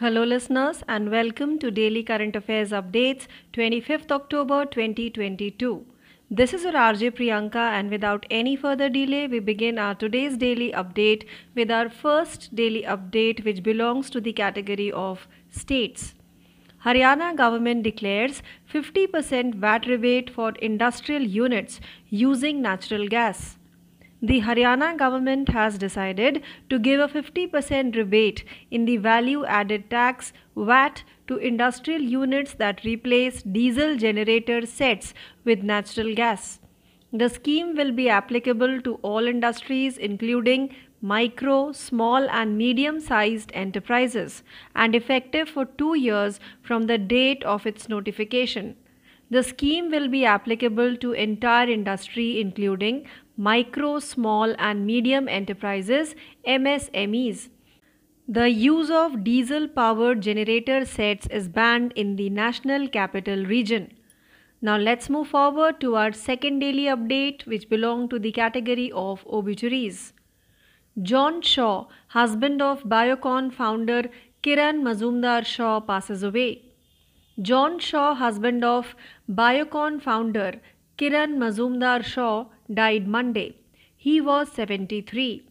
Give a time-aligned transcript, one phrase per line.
[0.00, 5.84] Hello, listeners, and welcome to Daily Current Affairs Updates, 25th October 2022.
[6.30, 10.70] This is your RJ Priyanka, and without any further delay, we begin our today's daily
[10.70, 11.24] update
[11.56, 16.14] with our first daily update, which belongs to the category of states.
[16.84, 18.40] Haryana government declares
[18.72, 23.56] 50% VAT rebate for industrial units using natural gas.
[24.20, 30.32] The Haryana government has decided to give a 50% rebate in the value added tax
[30.56, 35.14] VAT to industrial units that replace diesel generator sets
[35.44, 36.58] with natural gas.
[37.12, 44.42] The scheme will be applicable to all industries including micro, small and medium sized enterprises
[44.74, 48.74] and effective for 2 years from the date of its notification.
[49.30, 53.06] The scheme will be applicable to entire industry including
[53.38, 56.14] micro, small and medium enterprises
[56.46, 57.48] MSMEs.
[58.26, 63.92] The use of diesel powered generator sets is banned in the National Capital Region.
[64.60, 69.24] Now let's move forward to our second daily update which belong to the category of
[69.26, 70.12] obituaries.
[71.00, 74.10] John Shaw, husband of Biocon founder
[74.42, 76.62] Kiran Mazumdar Shaw passes away.
[77.40, 78.96] John Shaw, husband of
[79.30, 80.54] Biocon founder
[80.98, 83.56] Kiran Mazumdar Shaw, died Monday.
[83.96, 85.42] He was 73.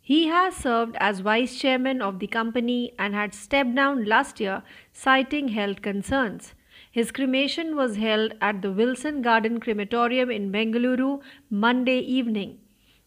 [0.00, 4.62] He has served as vice chairman of the company and had stepped down last year,
[4.92, 6.52] citing health concerns.
[6.90, 12.58] His cremation was held at the Wilson Garden Crematorium in Bengaluru Monday evening.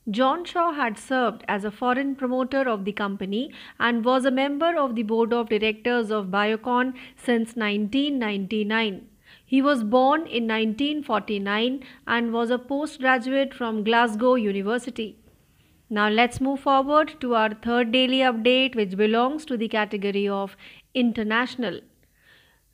[0.10, 4.76] John Shaw had served as a foreign promoter of the company and was a member
[4.78, 9.08] of the board of directors of Biocon since 1999.
[9.50, 15.16] He was born in 1949 and was a postgraduate from Glasgow University.
[15.90, 20.58] Now let's move forward to our third daily update which belongs to the category of
[20.94, 21.80] international.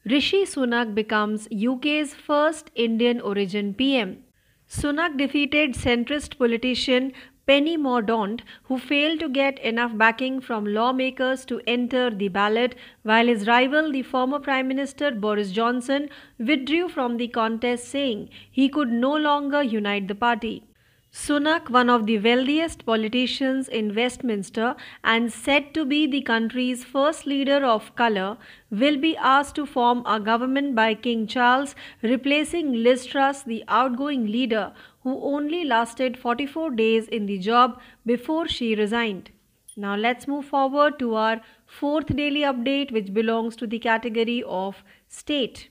[0.03, 4.23] Rishi Sunak becomes UK's first Indian origin PM.
[4.67, 7.13] Sunak defeated centrist politician
[7.45, 13.27] Penny Mordaunt, who failed to get enough backing from lawmakers to enter the ballot, while
[13.27, 16.09] his rival, the former Prime Minister Boris Johnson,
[16.39, 20.63] withdrew from the contest, saying he could no longer unite the party.
[21.13, 27.27] Sunak, one of the wealthiest politicians in Westminster and said to be the country's first
[27.27, 28.35] leader of colour,
[28.71, 34.25] will be asked to form a government by King Charles, replacing Liz Truss, the outgoing
[34.25, 34.73] leader,
[35.03, 39.29] who only lasted 44 days in the job before she resigned.
[39.77, 44.83] Now let's move forward to our fourth daily update, which belongs to the category of
[45.09, 45.69] state.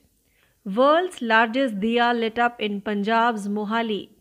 [0.64, 4.11] World's largest diya lit up in Punjab's Mohali.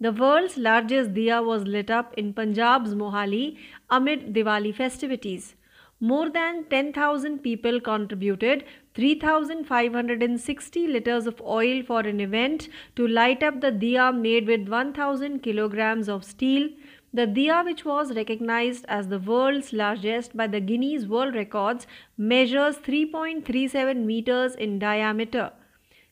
[0.00, 3.56] The world's largest diya was lit up in Punjab's Mohali
[3.90, 5.56] amid Diwali festivities.
[5.98, 8.64] More than 10,000 people contributed
[8.94, 15.40] 3,560 liters of oil for an event to light up the diya made with 1,000
[15.42, 16.68] kilograms of steel.
[17.12, 22.76] The diya, which was recognized as the world's largest by the Guinness World Records, measures
[22.76, 25.50] 3.37 meters in diameter.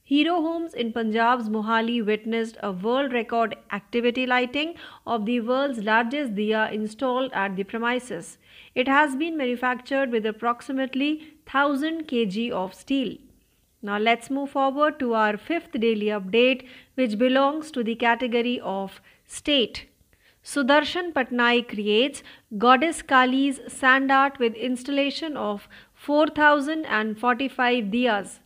[0.08, 6.36] Hero Homes in Punjab's Mohali witnessed a world record activity lighting of the world's largest
[6.36, 8.38] diya installed at the premises.
[8.76, 13.16] It has been manufactured with approximately 1000 kg of steel.
[13.82, 19.00] Now let's move forward to our fifth daily update which belongs to the category of
[19.26, 19.86] state.
[20.44, 22.22] Sudarshan Patnaik creates
[22.56, 28.38] Goddess Kali's sand art with installation of 4045 diyas.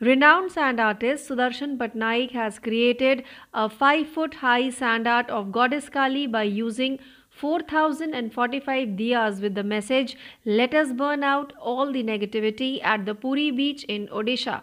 [0.00, 5.88] Renowned sand artist Sudarshan Patnaik has created a 5 foot high sand art of Goddess
[5.88, 7.00] Kali by using
[7.30, 13.50] 4045 diyas with the message Let us burn out all the negativity at the Puri
[13.50, 14.62] beach in Odisha.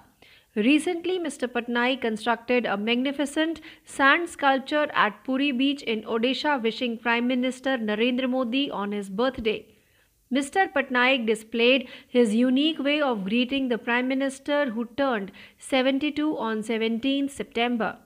[0.56, 1.50] Recently, Mr.
[1.50, 8.29] Patnaik constructed a magnificent sand sculpture at Puri beach in Odisha wishing Prime Minister Narendra
[8.29, 9.66] Modi on his birthday.
[10.33, 10.73] Mr.
[10.73, 17.29] Patnaik displayed his unique way of greeting the Prime Minister who turned 72 on 17
[17.29, 17.99] September.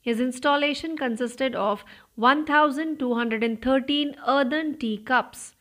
[0.00, 1.84] His installation consisted of
[2.14, 5.54] 1213 earthen teacups.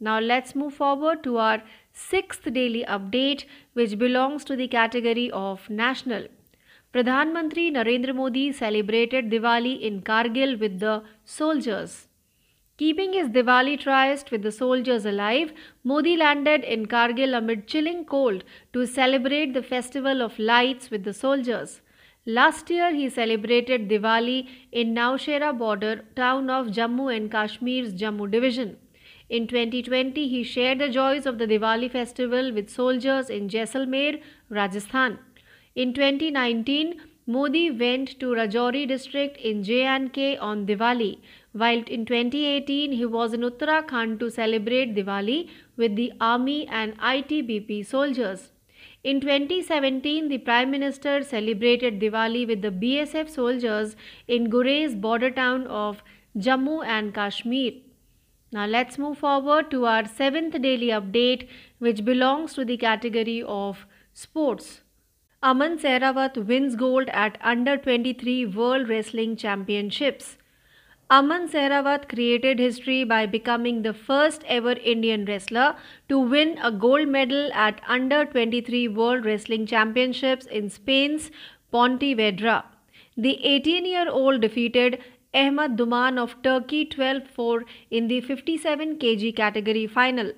[0.00, 1.62] Now let's move forward to our
[1.92, 3.44] sixth daily update
[3.74, 6.28] which belongs to the category of national.
[6.94, 12.07] Pradhan Mantri Narendra Modi celebrated Diwali in Kargil with the soldiers.
[12.78, 15.52] Keeping his Diwali tryst with the soldiers alive,
[15.82, 21.12] Modi landed in Kargil amid chilling cold to celebrate the festival of lights with the
[21.12, 21.80] soldiers.
[22.24, 28.76] Last year, he celebrated Diwali in Nowshera border town of Jammu and Kashmir's Jammu division.
[29.28, 34.20] In 2020, he shared the joys of the Diwali festival with soldiers in Jaisalmer,
[34.50, 35.18] Rajasthan.
[35.74, 41.18] In 2019, Modi went to Rajouri district in J&K on Diwali,
[41.62, 47.84] while in 2018 he was in Uttarakhand to celebrate Diwali with the army and ITBP
[47.84, 48.50] soldiers.
[49.04, 53.94] In 2017, the Prime Minister celebrated Diwali with the BSF soldiers
[54.26, 56.02] in Gurez border town of
[56.36, 57.72] Jammu and Kashmir.
[58.50, 61.46] Now let's move forward to our seventh daily update,
[61.78, 64.80] which belongs to the category of sports.
[65.42, 70.37] Aman Sehrawat wins gold at Under 23 World Wrestling Championships.
[71.10, 75.74] Aman Sehrawat created history by becoming the first ever Indian wrestler
[76.10, 81.30] to win a gold medal at Under 23 World Wrestling Championships in Spain's
[81.72, 82.66] Pontevedra.
[83.16, 85.02] The 18 year old defeated
[85.32, 90.32] Ahmed Duman of Turkey 12 4 in the 57 kg category final.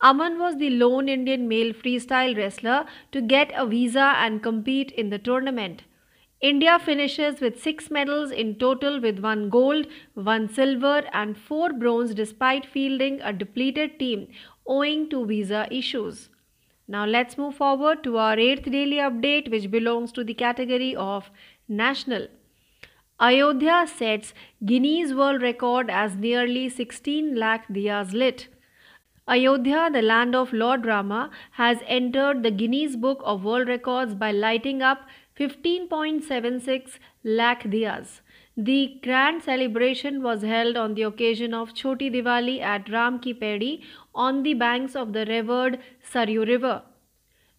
[0.00, 5.10] Aman was the lone Indian male freestyle wrestler to get a visa and compete in
[5.10, 5.84] the tournament.
[6.40, 12.14] India finishes with six medals in total with one gold, one silver, and four bronze
[12.14, 14.28] despite fielding a depleted team
[14.66, 16.28] owing to visa issues.
[16.86, 21.30] Now let's move forward to our eighth daily update, which belongs to the category of
[21.68, 22.28] national.
[23.20, 24.32] Ayodhya sets
[24.64, 28.46] Guinness World Record as nearly 16 lakh diyas lit.
[29.26, 34.30] Ayodhya, the land of Lord Rama, has entered the Guinness Book of World Records by
[34.30, 35.00] lighting up
[35.38, 38.22] 15.76 lakh diyas.
[38.56, 43.82] The grand celebration was held on the occasion of Choti Diwali at Ram Ki Pedi
[44.16, 45.78] on the banks of the revered
[46.12, 46.82] Saryu River.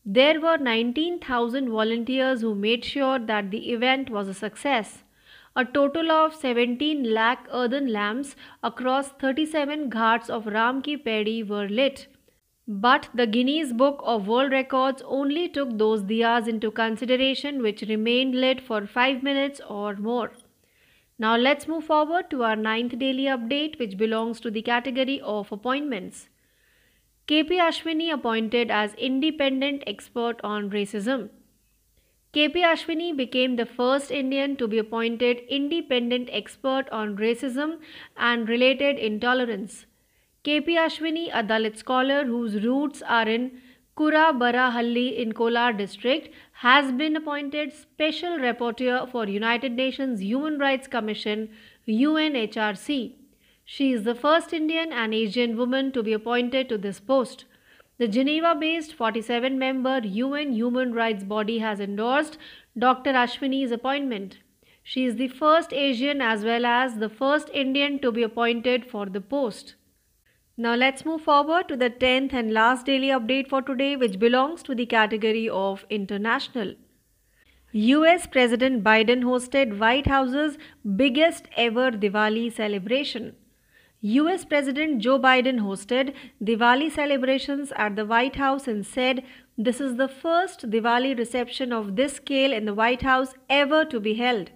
[0.05, 5.03] There were 19,000 volunteers who made sure that the event was a success.
[5.55, 11.69] A total of 17 lakh earthen lamps across 37 ghats of Ram Ki Pedi were
[11.69, 12.07] lit.
[12.71, 18.35] But the Guinness Book of World Records only took those diyas into consideration which remained
[18.35, 20.33] lit for 5 minutes or more.
[21.17, 25.51] Now let's move forward to our ninth daily update which belongs to the category of
[25.51, 26.29] appointments.
[27.27, 31.29] KP Ashwini appointed as independent expert on racism.
[32.35, 37.79] KP Ashwini became the first Indian to be appointed independent expert on racism
[38.15, 39.87] and related intolerance.
[40.45, 43.59] KP Ashwini, a Dalit scholar whose roots are in
[43.97, 51.49] Kura in Kolar district, has been appointed special rapporteur for United Nations Human Rights Commission
[51.89, 53.15] UNHRC.
[53.65, 57.43] She is the first Indian and Asian woman to be appointed to this post.
[57.97, 62.37] The Geneva based 47 member UN human rights body has endorsed
[62.77, 63.11] Dr.
[63.11, 64.37] Ashwini's appointment.
[64.83, 69.05] She is the first Asian as well as the first Indian to be appointed for
[69.05, 69.75] the post.
[70.63, 74.61] Now let's move forward to the 10th and last daily update for today, which belongs
[74.63, 76.73] to the category of international.
[77.71, 80.57] US President Biden hosted White House's
[80.97, 83.37] biggest ever Diwali celebration.
[84.01, 86.13] US President Joe Biden hosted
[86.43, 89.23] Diwali celebrations at the White House and said
[89.57, 94.01] this is the first Diwali reception of this scale in the White House ever to
[94.01, 94.51] be held.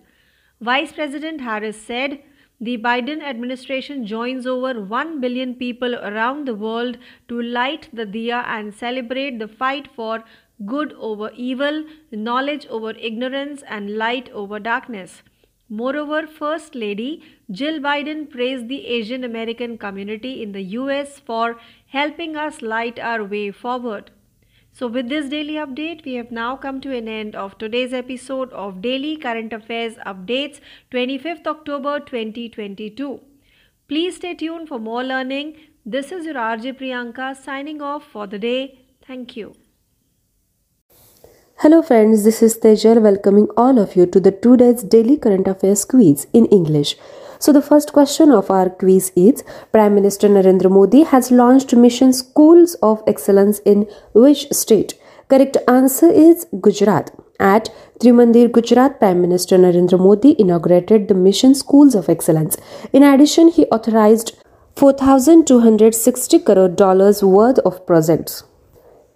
[0.60, 2.22] Vice President Harris said
[2.66, 8.44] the Biden administration joins over 1 billion people around the world to light the diya
[8.56, 10.24] and celebrate the fight for
[10.66, 15.24] good over evil, knowledge over ignorance, and light over darkness.
[15.68, 21.58] Moreover, First Lady Jill Biden praised the Asian American community in the US for
[21.88, 24.12] helping us light our way forward.
[24.76, 28.52] So, with this daily update, we have now come to an end of today's episode
[28.54, 30.62] of Daily Current Affairs Updates
[30.92, 33.20] 25th October 2022.
[33.88, 35.58] Please stay tuned for more learning.
[35.86, 38.80] This is your RJ Priyanka signing off for the day.
[39.06, 39.54] Thank you.
[41.58, 45.86] Hello friends, this is Tejal welcoming all of you to the today's daily current affairs
[45.86, 46.96] quiz in English.
[47.44, 52.14] So the first question of our quiz is Prime Minister Narendra Modi has launched mission
[52.14, 54.94] schools of excellence in which state?
[55.28, 57.12] Correct answer is Gujarat.
[57.42, 57.68] At
[58.00, 62.56] Trimandir, Gujarat, Prime Minister Narendra Modi inaugurated the mission schools of excellence.
[62.94, 64.38] In addition, he authorized
[64.78, 68.46] 4260 crore dollars worth of projects.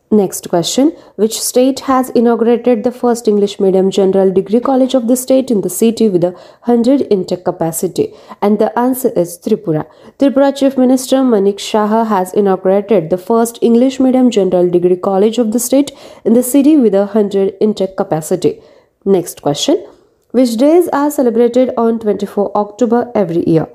[0.09, 5.17] Next question Which state has inaugurated the first English medium general degree college of the
[5.17, 8.13] state in the city with a 100 intake capacity?
[8.41, 9.85] And the answer is Tripura.
[10.17, 15.51] Tripura Chief Minister Manik Shah has inaugurated the first English medium general degree college of
[15.51, 15.91] the state
[16.23, 18.61] in the city with a 100 intake capacity.
[19.03, 19.85] Next question
[20.31, 23.67] Which days are celebrated on 24 October every year?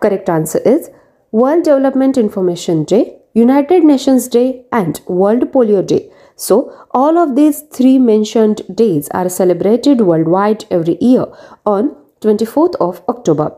[0.00, 0.90] Correct answer is
[1.30, 6.10] World Development Information Day, United Nations Day, and World Polio Day.
[6.34, 11.26] So, all of these three mentioned days are celebrated worldwide every year
[11.64, 13.54] on 24th of October.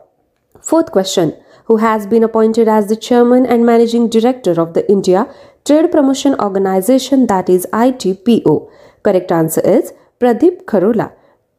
[0.60, 1.34] Fourth question
[1.66, 5.32] Who has been appointed as the chairman and managing director of the India
[5.64, 8.70] Trade Promotion Organization that is ITPO?
[9.02, 11.12] Correct answer is Pradeep Kharola.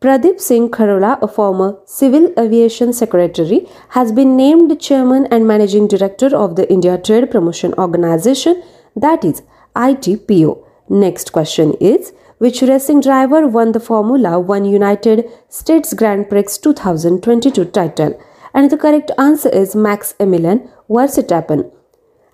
[0.03, 6.35] Pradeep Singh Kharola, a former Civil Aviation Secretary, has been named chairman and managing director
[6.35, 8.61] of the India Trade Promotion Organization
[8.97, 9.43] that is
[9.77, 10.61] ITPO.
[10.89, 17.63] Next question is which racing driver won the Formula 1 United States Grand Prix 2022
[17.63, 18.19] title?
[18.53, 21.71] and the correct answer is Max Emilian Verstappen.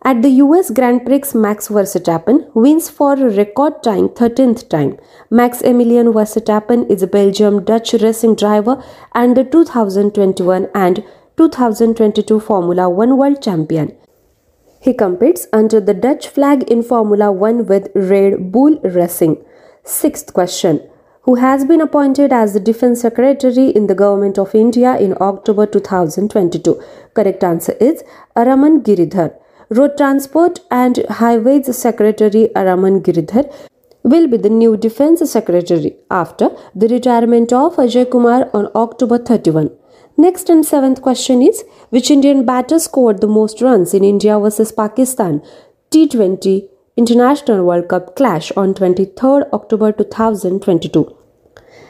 [0.01, 4.98] At the US Grand Prix, Max Verstappen wins for a record time 13th time.
[5.29, 8.82] Max Emilian Verstappen is a Belgium Dutch racing driver
[9.13, 11.03] and the 2021 and
[11.36, 13.94] 2022 Formula 1 world champion.
[14.82, 19.44] He competes under the Dutch flag in Formula 1 with Red Bull Racing.
[19.84, 20.82] Sixth question
[21.24, 25.65] who has been appointed as the Defense Secretary in the Government of India in October
[25.65, 26.82] 2022.
[27.13, 28.01] Correct answer is
[28.38, 29.34] Araman Giridhar.
[29.71, 33.43] Road Transport and Highways Secretary Araman Giridhar
[34.01, 39.69] will be the new Defense Secretary after the retirement of Ajay Kumar on October 31.
[40.17, 44.71] Next and seventh question is Which Indian batter scored the most runs in India versus
[44.71, 45.43] Pakistan
[45.91, 51.15] T20 International World Cup clash on 23rd October 2022?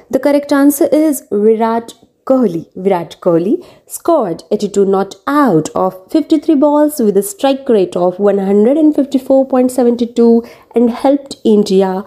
[0.09, 1.93] The correct answer is Virat
[2.29, 2.65] Kohli.
[2.75, 10.47] Virat Kohli scored 82 not out of 53 balls with a strike rate of 154.72
[10.75, 12.03] and helped India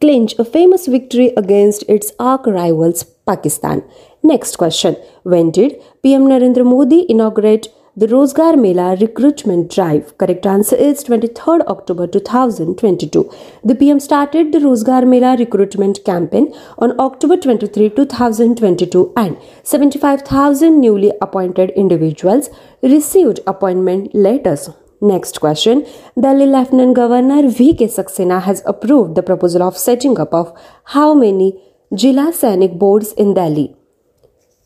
[0.00, 3.84] clinch a famous victory against its arch rivals Pakistan.
[4.22, 10.16] Next question When did PM Narendra Modi inaugurate the Rozgar Mela recruitment drive.
[10.18, 13.30] Correct answer is 23rd October 2022.
[13.64, 21.10] The PM started the Rozgar Mela recruitment campaign on October 23, 2022 and 75,000 newly
[21.22, 22.50] appointed individuals
[22.82, 24.68] received appointment letters.
[25.00, 25.86] Next question.
[26.20, 27.86] Delhi Lieutenant Governor V.K.
[27.86, 30.52] Saxena has approved the proposal of setting up of
[30.84, 31.62] how many
[31.94, 33.74] Jila Sainik boards in Delhi?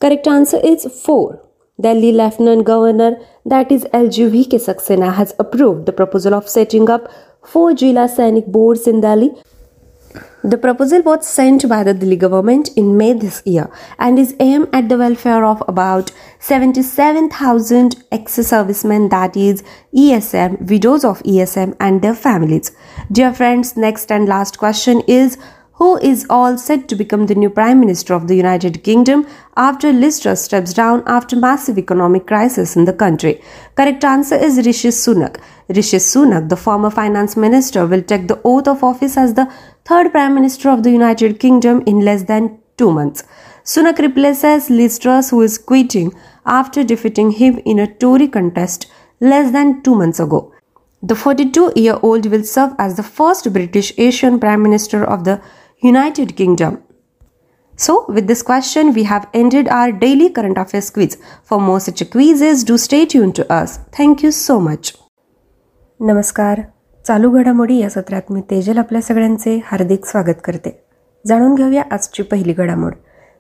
[0.01, 1.50] Correct answer is 4.
[1.81, 7.11] Delhi Lieutenant Governor, that is LGV Saxena, has approved the proposal of setting up
[7.45, 9.31] four Jila Sainik boards in Delhi.
[10.43, 14.69] The proposal was sent by the Delhi government in May this year and is aimed
[14.73, 19.63] at the welfare of about 77,000 ex-servicemen that is
[19.95, 22.73] ESM, widows of ESM and their families.
[23.13, 25.37] Dear friends, next and last question is
[25.81, 29.93] who is all set to become the new Prime Minister of the United Kingdom after
[29.95, 33.41] Liz Truss steps down after massive economic crisis in the country.
[33.77, 35.41] Correct answer is Rishi Sunak.
[35.71, 39.51] Rishi Sunak, the former finance minister, will take the oath of office as the
[39.87, 43.25] third Prime Minister of the United Kingdom in less than two months.
[43.65, 46.13] Sunak replaces Liz Truss, who is quitting
[46.45, 48.87] after defeating him in a Tory contest
[49.19, 50.53] less than two months ago.
[51.03, 55.41] The 42 year old will serve as the first British Asian Prime Minister of the
[55.83, 56.83] United Kingdom.
[57.79, 61.17] So, with this question, we have ended our daily current affairs quiz.
[61.43, 63.79] For more such quizzes, do stay tuned to us.
[63.91, 64.93] Thank you so much.
[66.01, 66.61] नमस्कार
[67.05, 70.71] चालू घडामोडी या सत्रात मी तेजल आपल्या सगळ्यांचे हार्दिक स्वागत करते
[71.25, 72.95] जाणून घेऊया आजची पहिली घडामोड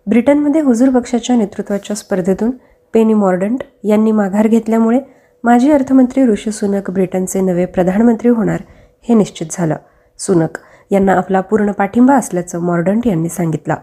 [0.06, 2.50] ब्रिटनमध्ये हुजूर पक्षाच्या नेतृत्वाच्या स्पर्धेतून
[2.94, 5.00] पेनी मॉर्डंट यांनी माघार घेतल्यामुळे
[5.44, 8.62] माजी अर्थमंत्री ऋषी सुनक ब्रिटनचे नवे प्रधानमंत्री होणार
[9.08, 9.76] हे निश्चित झालं
[10.18, 10.58] सुनक
[10.90, 13.74] यांना आपला पूर्ण पाठिंबा असल्याचं मॉर्डंट यांनी सांगितलं.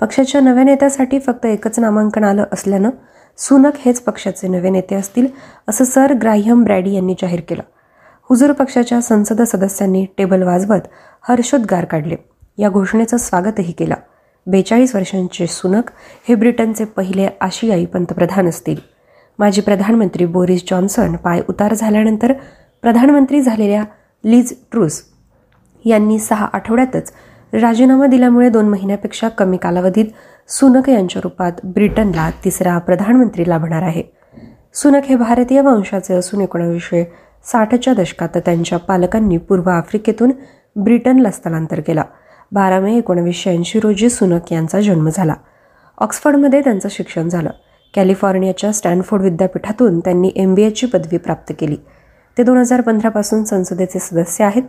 [0.00, 2.90] पक्षाच्या नव्या नेत्यासाठी फक्त एकच नामांकन आलं असल्यानं
[3.38, 5.26] सुनक हेच पक्षाचे नवे नेते असतील
[5.68, 7.62] असं सर ग्राह्यम ब्रॅडी यांनी जाहीर केलं.
[8.22, 10.80] हुजूर पक्षाच्या संसद सदस्यांनी टेबल वाजवत
[11.28, 12.16] हर्षोद्गार काढले.
[12.58, 13.94] या घोषणेचं स्वागतही केलं.
[14.46, 15.90] बेचाळीस वर्षांचे सुनक
[16.28, 18.76] हे ब्रिटनचे पहिले आशियाई पंतप्रधान असतील.
[19.38, 22.32] माजी प्रधानमंत्री बोरिस जॉन्सन पाय उतार झाल्यानंतर
[22.82, 23.84] प्रधानमंत्री झालेल्या
[24.24, 25.02] लिज ट्रूस
[25.84, 27.12] यांनी सहा आठवड्यातच
[27.52, 30.04] राजीनामा दिल्यामुळे दोन महिन्यापेक्षा कमी कालावधीत
[30.48, 34.02] सुनक यांच्या रूपात ब्रिटनला तिसरा प्रधानमंत्री लाभणार आहे.
[34.74, 37.12] सुनक हे भारतीय वंशाचे असून एकोणावीसशे
[37.44, 40.32] साठच्या दशकात त्यांच्या पालकांनी पूर्व आफ्रिकेतून
[40.76, 42.02] ब्रिटनला स्थलांतर केला.
[42.52, 45.34] बारा मे एकोणवीसशे ऐंशी रोजी सुनक यांचा जन्म झाला.
[45.98, 47.50] ऑक्सफर्डमध्ये त्यांचं शिक्षण झालं.
[47.94, 51.76] कॅलिफोर्नियाच्या स्टॅनफोर्ड विद्यापीठातून त्यांनी एम बी एची पदवी प्राप्त केली.
[52.38, 54.62] ते दोन हजार पंधरापासून संसदेचे सदस्य आहेत.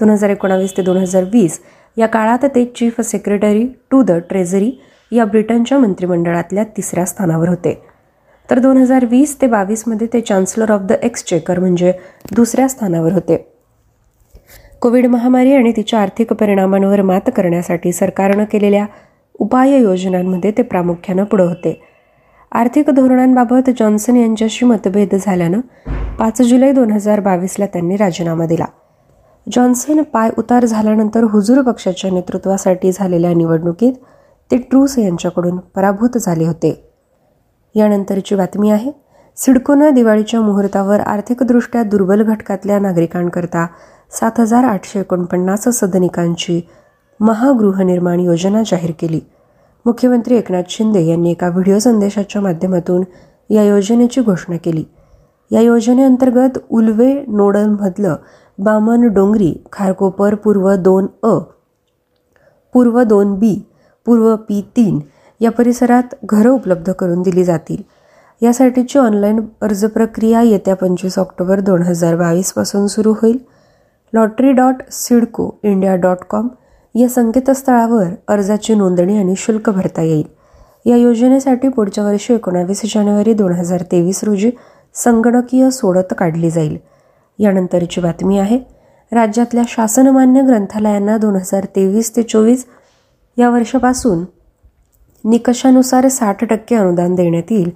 [0.00, 1.60] दोन हजार एकोणावीस ते दोन हजार वीस.
[1.96, 4.70] या काळात ते chief secretary to the treasury
[5.12, 7.74] या ब्रिटनच्या मंत्रिमंडळातल्या तिसऱ्या स्थानावर होते.
[8.50, 11.92] तर दोन हजार वीस ते बावीसमध्ये ते चान्सलर ऑफ द एक्सचेकर म्हणजे
[12.36, 13.36] दुसऱ्या स्थानावर होते.
[14.82, 18.86] कोविड महामारी आणि तिच्या आर्थिक परिणामांवर मात करण्यासाठी सरकारनं केलेल्या
[19.40, 21.80] उपाययोजनांमध्ये ते प्रामुख्यानं पुढं होते.
[22.52, 25.60] आर्थिक धोरणांबाबत जॉन्सन यांच्याशी मतभेद झाल्यानं
[26.18, 28.64] पाच जुलै दोन हजार बावीसला त्यांनी राजीनामा दिला.
[29.52, 33.92] जॉन्सन पाय उतार झाल्यानंतर हुजूर पक्षाच्या नेतृत्वासाठी झालेल्या निवडणुकीत
[34.50, 36.90] ते ट्रूस यांच्याकडून पराभूत झाले होते.
[37.74, 38.90] यानंतरची बातमी आहे
[39.36, 43.66] सिडकोनं दिवाळीच्या मुहूर्तावर आर्थिकदृष्ट्या दुर्बल घटकातल्या नागरिकांकरता
[44.10, 46.60] सात हजार आठशे एकोणपन्नास सदनिकांची
[47.20, 49.20] महागृहनिर्माण योजना जाहीर केली.
[49.86, 53.04] मुख्यमंत्री एकनाथ शिंदे यांनी एका व्हिडिओ संदेशाच्या माध्यमातून
[53.50, 54.84] या योजनेची घोषणा केली.
[55.50, 58.16] या योजनेअंतर्गत उल्वे नोडलमधलं
[58.58, 61.38] बामन डोंगरी खारकोपर पूर्व दोन अ
[62.74, 63.54] पूर्व दोन बी
[64.06, 65.00] पूर्व पी तीन
[65.40, 67.82] या परिसरात घरं उपलब्ध करून दिली जातील.
[68.42, 73.38] यासाठीची ऑनलाईन अर्ज प्रक्रिया येत्या पंचवीस ऑक्टोबर दोन हजार बावीसपासून सुरू होईल.
[74.12, 76.48] Lottery dot CIDCO India dot com
[76.94, 80.26] या संकेतस्थळावर अर्जाची नोंदणी आणि शुल्क भरता येईल.
[80.86, 84.50] या योजनेसाठी पुढच्या वर्षी एकोणावीस जानेवारी दोन हजार तेवीस रोजी
[84.94, 86.76] संगणकीय सोडत काढली जाईल.
[87.38, 88.58] यानंतरची बातमी आहे.
[89.12, 92.64] राज्यातल्या शासनमान्य ग्रंथालयांना दोन हजार तेवीस ते चोवीस
[93.38, 94.24] या वर्षापासून
[95.24, 97.70] निकषानुसार साठ टक्के अनुदान देण्यात येईल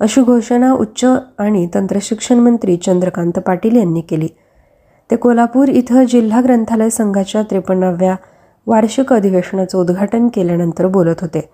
[0.00, 1.04] अशी घोषणा उच्च
[1.38, 4.28] आणि तंत्रशिक्षण मंत्री चंद्रकांत पाटील यांनी केली.
[5.10, 8.14] ते कोल्हापूर इथं जिल्हा ग्रंथालय संघाच्या त्रेपन्नाव्या
[8.66, 11.48] वार्षिक अधिवेशनाचं उद्घाटन केल्यानंतर बोलत होते.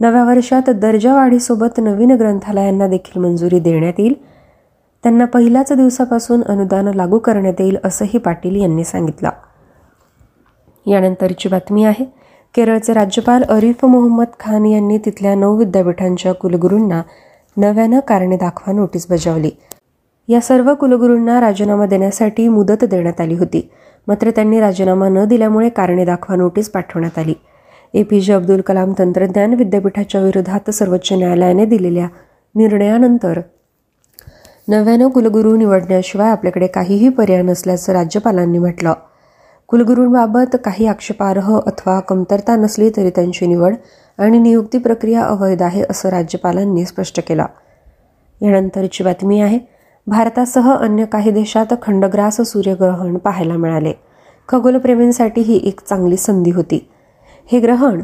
[0.00, 4.14] नव्या वर्षात दर्जा वाढीसोबत नवीन ग्रंथालयांना देखील मंजुरी देण्यात येईल
[5.04, 9.30] त्यांना पहिल्याच दिवसापासून अनुदान लागू करण्यात येईल असंही पाटील यांनी सांगितलं.
[10.86, 12.04] यानंतरची बातमी आहे
[12.54, 17.02] केरळचे राज्यपाल अरिफ मोहम्मद खान यांनी तिथल्या नऊ विद्यापीठांच्या कुलगुरूंना
[17.56, 19.50] नव्यानं कारणे दाखवा नोटीस बजावली.
[20.28, 23.68] या सर्व कुलगुरूंना राजीनामा देण्यासाठी मुदत देण्यात आली होती
[24.08, 27.34] मात्र त्यांनी राजीनामा न दिल्यामुळे कारणे दाखवा नोटीस पाठवण्यात आली.
[27.94, 32.08] ए पी जे अब्दुल कलाम तंत्रज्ञान विद्यापीठाच्या विरोधात सर्वोच्च न्यायालयाने दिलेल्या
[32.54, 33.40] निर्णयानंतर
[34.68, 38.92] नव्यानं कुलगुरू निवडण्याशिवाय आपल्याकडे काहीही पर्याय नसल्याचं राज्यपालांनी म्हटलं.
[39.68, 43.74] कुलगुरूंबाबत काही आक्षेपार्ह अथवा कमतरता नसली तरी त्यांची निवड
[44.18, 47.44] आणि नियुक्ती प्रक्रिया अवैध आहे असं राज्यपालांनी स्पष्ट केलं.
[48.42, 49.58] यानंतरची बातमी आहे.
[50.06, 53.92] भारतासह अन्य काही देशात खंडग्रास सूर्यग्रहण पाहायला मिळाले.
[54.48, 56.90] खगोलप्रेमींसाठी ही एक चांगली संधी होती.
[57.52, 58.00] हे ग्रहण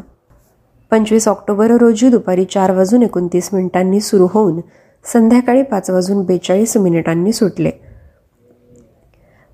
[0.91, 4.61] पंचवीस ऑक्टोबर रोजी दुपारी चार वाजून एकोणतीस मिनिटांनी सुरू होऊन
[5.05, 7.71] संध्याकाळी पाच वाजून बेचाळीस मिनिटांनी सुटले.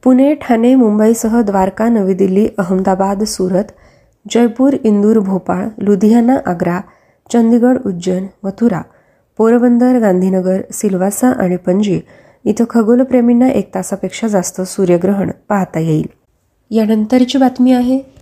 [0.05, 3.65] पुणे ठाणे मुंबईसह द्वारका नवी दिल्ली अहमदाबाद सुरत
[4.31, 6.81] जयपूर इंदूर भोपाळ लुधियाना आग्रा
[7.33, 8.83] चंदीगड उज्जैन मथुरा
[9.37, 12.01] पोरबंदर गांधीनगर सिल्वासा आणि पणजी
[12.45, 16.07] इथं खगोलप्रेमींना एक तासापेक्षा जास्त सूर्यग्रहण पाहता येईल.
[16.71, 18.16] यानंतरची बातमी आहे.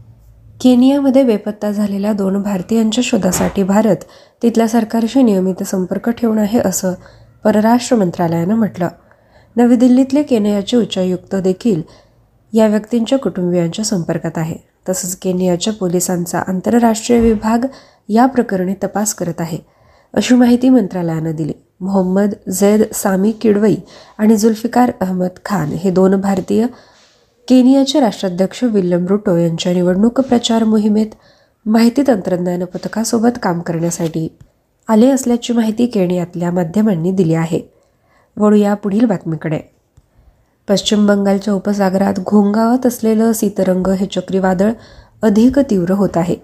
[0.61, 3.97] केनियामध्ये बेपत्ता झालेल्या दोन भारतीयांच्या शोधासाठी भारत
[4.43, 6.93] तिथल्या सरकारशी नियमित संपर्क ठेवून आहे असं
[7.45, 8.89] परराष्ट्र मंत्रालयानं म्हटलं.
[9.57, 11.83] नवी दिल्लीतले केनियाचे उच्चायुक्त देखील
[12.53, 14.57] या व्यक्तींच्या कुटुंबियांच्या संपर्कात आहे.
[14.89, 17.67] तसंच केनियाच्या पोलिसांचा आंतरराष्ट्रीय विभाग
[18.09, 19.59] या प्रकरणी तपास करत आहे
[20.15, 21.53] अशी माहिती मंत्रालयानं दिली.
[21.81, 23.77] मोहम्मद झैद सामी किडवई
[24.19, 26.67] आणि जुल्फिकार अहमद खान हे दोन भारतीय
[27.49, 31.07] केनियाचे राष्ट्राध्यक्ष विल्यम रुटो यांच्या निवडणूक प्रचार मोहिमेत
[31.67, 34.37] माहिती तंत्रज्ञान पथकासोबत काम करण्यासाठी
[34.89, 37.61] आले असल्याची माहिती केनियातल्या माध्यमांनी दिली आहे.
[38.37, 39.61] वळूया पुढील बातमीकडे.
[40.69, 44.73] पश्चिम बंगालच्या उपसागरात घोंगावत असलेलं सीतरंग हे चक्रीवादळ
[45.23, 46.37] अधिक तीव्र होत आहे.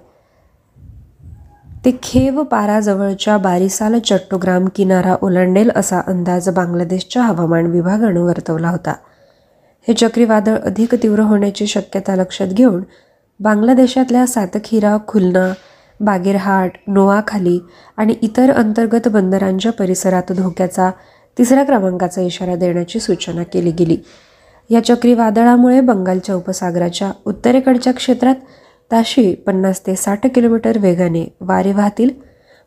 [1.85, 8.95] ते खेव पाराजवळच्या बारिसाल चट्टोग्राम किनारा ओलांडेल असा अंदाज बांगलादेशच्या हवामान विभागानं वर्तवला होता.
[9.89, 12.83] हे चक्रीवादळ अधिक तीव्र होण्याची शक्यता लक्षात घेऊन
[13.41, 15.53] बांगलादेशातल्या सातखिरा खुलना
[16.01, 17.59] बागेरहाट नोआखाली
[17.97, 20.91] आणि इतर अंतर्गत बंदरांच्या परिसरात धोक्याचा
[21.39, 23.97] तिसऱ्या क्रमांकाचा इशारा देण्याची सूचना केली गेली.
[24.71, 28.35] या चक्रीवादळामुळे बंगालच्या उपसागराच्या उत्तरेकडच्या क्षेत्रात
[28.91, 32.11] ताशी पन्नास ते साठ किलोमीटर वेगाने वारे वाहतील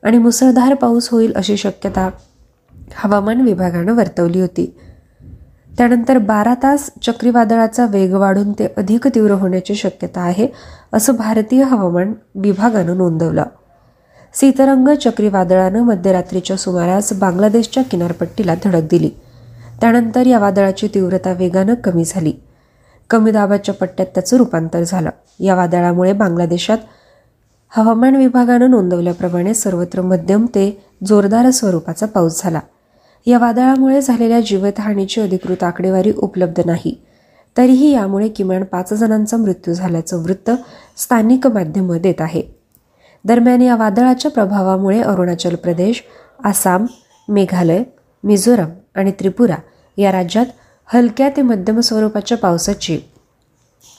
[0.04, 2.10] आणि मुसळधार पाऊस होईल अशी शक्यता
[2.95, 4.73] हवामान विभागानं वर्तवली होती.
[5.77, 10.47] त्यानंतर बारा तास चक्रीवादळाचा वेग वाढून ते अधिक तीव्र होण्याची शक्यता आहे
[10.93, 13.43] असं भारतीय हवामान विभागानं नोंदवलं.
[14.33, 19.09] सीतरंग चक्रीवादळानं मध्यरात्रीच्या सुमारास बांगलादेशच्या किनारपट्टीला धडक दिली.
[19.81, 22.33] त्यानंतर या वादळाची तीव्रता वेगानं कमी झाली.
[23.09, 25.09] कमी दाबाच्या पट्ट्यात त्याचं रूपांतर झालं.
[25.39, 26.77] या वादळामुळे बांगलादेशात
[27.69, 32.59] हवामान विभागानं नोंदवल्याप्रमाणे सर्वत्र मध्यम ते जोरदार स्वरूपाचा पाऊस झाला.
[33.25, 36.95] या वादळामुळे झालेल्या जीवितहानीची अधिकृत आकडेवारी उपलब्ध नाही.
[37.57, 40.51] तरीही यामुळे किमान पाच जणांचा मृत्यू झाल्याचं वृत्त
[40.97, 42.41] स्थानिक माध्यमं देत आहे
[43.25, 46.03] दरम्यान या वादळाच्या प्रभावामुळे अरुणाचल प्रदेश
[46.43, 46.86] आसाम
[47.29, 47.83] मेघालय
[48.23, 49.55] मिझोरम आणि त्रिपुरा
[49.97, 50.45] या राज्यात
[50.86, 52.99] हलक्या ते मध्यम स्वरूपाच्या पावसाची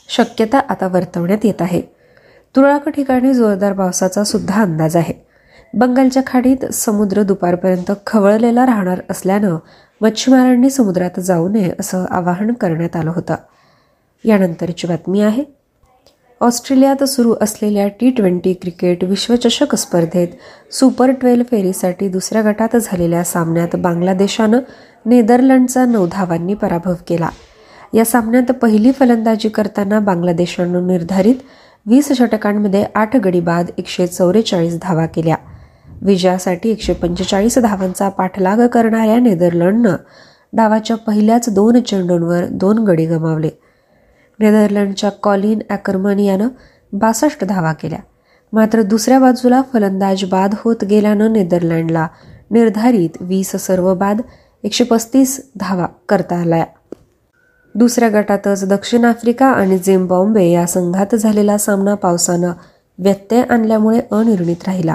[0.09, 1.83] शक्यता आता वर्तवण्यात येत आहे.
[2.57, 5.15] तुरळक ठिकाणी जोरदार पावसाचा सुद्धा अंदाज आहे.
[5.77, 9.57] बंगालच्या खाडीत समुद्र दुपारपर्यंत खवळलेला राहणार असल्यानं
[10.01, 13.35] मच्छीमारांनी समुद्रात जाऊ नये असं आवाहन करण्यात आलं होतं.
[14.25, 15.45] यानंतरची बातमी आहे.
[16.41, 20.29] ऑस्ट्रेलियात सुरू असलेल्या टी ट्वेंटी क्रिकेट विश्वचषक स्पर्धेत
[20.73, 24.59] सुपर ट्वेल्व फेरीसाठी दुसऱ्या गटात झालेल्या सामन्यात बांगलादेशानं
[25.07, 27.29] नेदरलँडचा नऊ धावांनी पराभव केला.
[27.95, 31.35] या सामन्यात पहिली फलंदाजी करताना बांगलादेशानं निर्धारित
[31.87, 35.37] वीस षटकांमध्ये आठ गडी बाद एकशे चौवेचाळीस धावा केल्या.
[36.03, 39.97] विजयासाठी एकशे पंचेचाळीस धावांचा पाठलाग करणाऱ्या नेदरलँडनं
[40.53, 43.51] डावाच्या पहिल्याच दोन चेंडूंवर दोन गडी गमावले.
[44.39, 46.49] नेदरलँडच्या कॉलिन ॲकरमन यानं
[46.93, 47.99] बासष्ट धावा केल्या.
[48.53, 52.07] मात्र दुसऱ्या बाजूला फलंदाज बाद होत गेल्यानं नेदरलँडला
[52.51, 54.21] निर्धारित वीस सर्व बाद
[54.65, 56.65] एकशे पस्तीस धावा करता आल्या.
[57.75, 62.53] दुसऱ्या गटातच दक्षिण आफ्रिका आणि झिम्बाब्वे या संघात झालेला सामना पावसानं
[62.99, 64.95] व्यत्यय आणल्यामुळे अनिर्णित राहिला.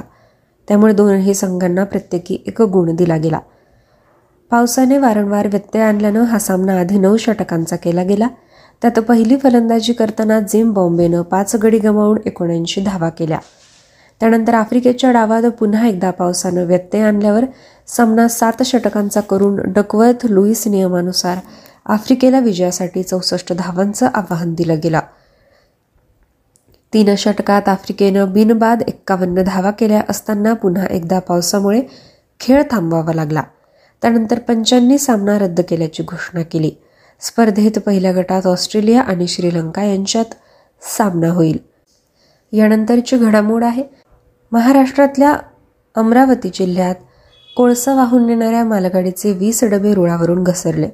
[0.69, 3.39] त्यामुळे दोनही संघांना प्रत्येकी एक गुण दिला गेला.
[4.51, 8.27] पावसाने वारंवार व्यत्यय आणल्यानं हा सामना आधी नऊ षटकांचा केला गेला.
[8.81, 13.39] त्यात पहिली फलंदाजी करताना जिम बॉम्बेनं पाच गडी गमावून एकोणऐंशी धावा केल्या.
[14.19, 17.45] त्यानंतर आफ्रिकेच्या डावात पुन्हा एकदा पावसानं व्यत्यय आणल्यावर
[17.87, 21.37] सामना सात षटकांचा करून डकवर्थ लुईस नियमानुसार
[21.85, 24.99] आफ्रिकेला विजयासाठी चौसष्ट धावांचं आवाहन दिलं गेलं.
[26.93, 31.81] तीन षटकात आफ्रिकेनं बिनबाद एक्कावन्न धावा केल्या असताना पुन्हा एकदा पावसामुळे
[32.39, 33.43] खेळ थांबवावा लागला.
[34.01, 36.71] त्यानंतर पंचांनी सामना रद्द केल्याची घोषणा केली.
[37.19, 40.25] स्पर्धेत पहिल्या गटात ऑस्ट्रेलिया आणि श्रीलंका यांच्यात
[40.81, 41.57] सामना होईल.
[42.51, 43.83] यानंतरची घडामोड आहे.
[44.51, 45.35] महाराष्ट्रातल्या
[45.95, 46.95] अमरावती जिल्ह्यात
[47.57, 50.89] कोळसा वाहून नेणाऱ्या मालगाडीचे वीस डबे रुळावरून घसरले.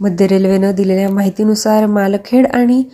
[0.00, 2.84] मध्य रेल्वेनं दिलेल्या माहितीनुसार मालखेड आणि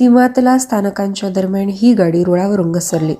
[0.00, 3.14] तिमातला स्थानकांच्या दरम्यान ही गाडी रुळावरून घसरली.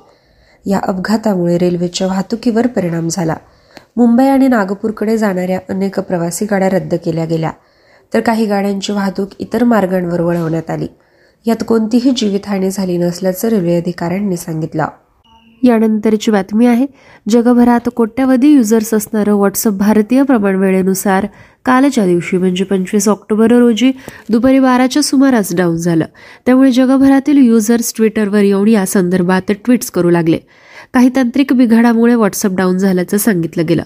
[0.66, 3.36] या अपघातामुळे रेल्वेच्या वाहतुकीवर परिणाम झाला.
[3.96, 7.50] मुंबई आणि नागपूरकडे जाणाऱ्या अनेक प्रवासी गाड्या रद्द केल्या गेल्या
[8.14, 10.86] तर काही गाड्यांची वाहतूक इतर मार्गांवर वळवण्यात आली.
[11.46, 14.84] यात कोणतीही जीवितहानी झाली नसल्याचं रेल्वे अधिकाऱ्यांनी सांगितलं.
[15.62, 16.86] यानंतरची बातमी आहे
[17.28, 21.26] जगभरात कोट्यावधी युजर्स असणारं व्हॉट्सअप भारतीय प्रमाणवेळेनुसार
[21.66, 23.92] कालच्या दिवशी म्हणजे पंचवीस ऑक्टोबर रोजी
[24.28, 26.04] दुपारी बाराच्या सुमारास डाऊन झालं.
[26.46, 30.38] त्यामुळे जगभरातील युजर्स ट्विटरवर येऊन या संदर्भात ट्विट्स करू लागले.
[30.94, 33.82] काही तांत्रिक बिघाडामुळे व्हॉट्सअप डाऊन झाल्याचं सांगितलं गेलं.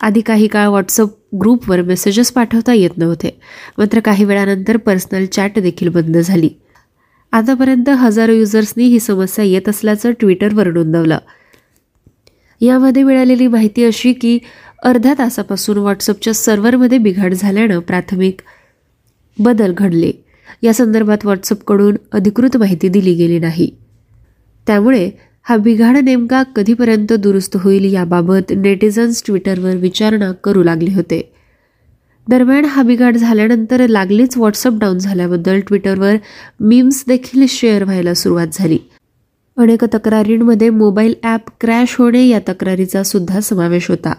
[0.00, 1.08] आधी काही काळ व्हॉट्सअप
[1.40, 3.40] ग्रुपवर मेसेजेस पाठवता येत नव्हते.
[3.78, 6.50] मात्र काही वेळानंतर पर्सनल चॅट देखील बंद झाली.
[7.32, 11.18] आतापर्यंत हजारो युजर्सनी ही समस्या येत असल्याचं ट्विटरवर नोंदवलं.
[12.60, 14.38] यामध्ये मिळालेली माहिती अशी की
[14.84, 18.40] अर्ध्या तासापासून व्हॉट्सअपच्या सर्व्हरमध्ये बिघाड झाल्यानं प्राथमिक
[19.38, 20.12] बदल घडले.
[20.62, 23.70] या संदर्भात व्हॉट्सअपकडून अधिकृत माहिती दिली गेली नाही.
[24.66, 25.10] त्यामुळे
[25.42, 31.32] हा बिघाड नेमका कधीपर्यंत दुरुस्त होईल याबाबत नेटिझन्स ट्विटरवर विचारणा करू लागले होते.
[32.28, 36.16] दरम्यान हा बिघाड झाल्यानंतर लागलीच व्हॉट्सअप डाऊन झाल्याबद्दल ट्विटरवर
[36.60, 38.78] मीम्स देखील शेअर व्हायला सुरुवात झाली.
[39.56, 44.12] अनेक तक्रारींमध्ये मोबाईल ॲप क्रॅश होणे या तक्रारीचा सुद्धा समावेश होता.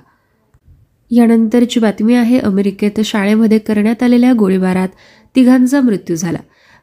[1.12, 4.88] यानंतरची बातमी आहे अमेरिकेत शाळेमध्ये करण्यात आलेल्या गोळीबारात
[5.36, 6.38] तिघांचा मृत्यू झाला.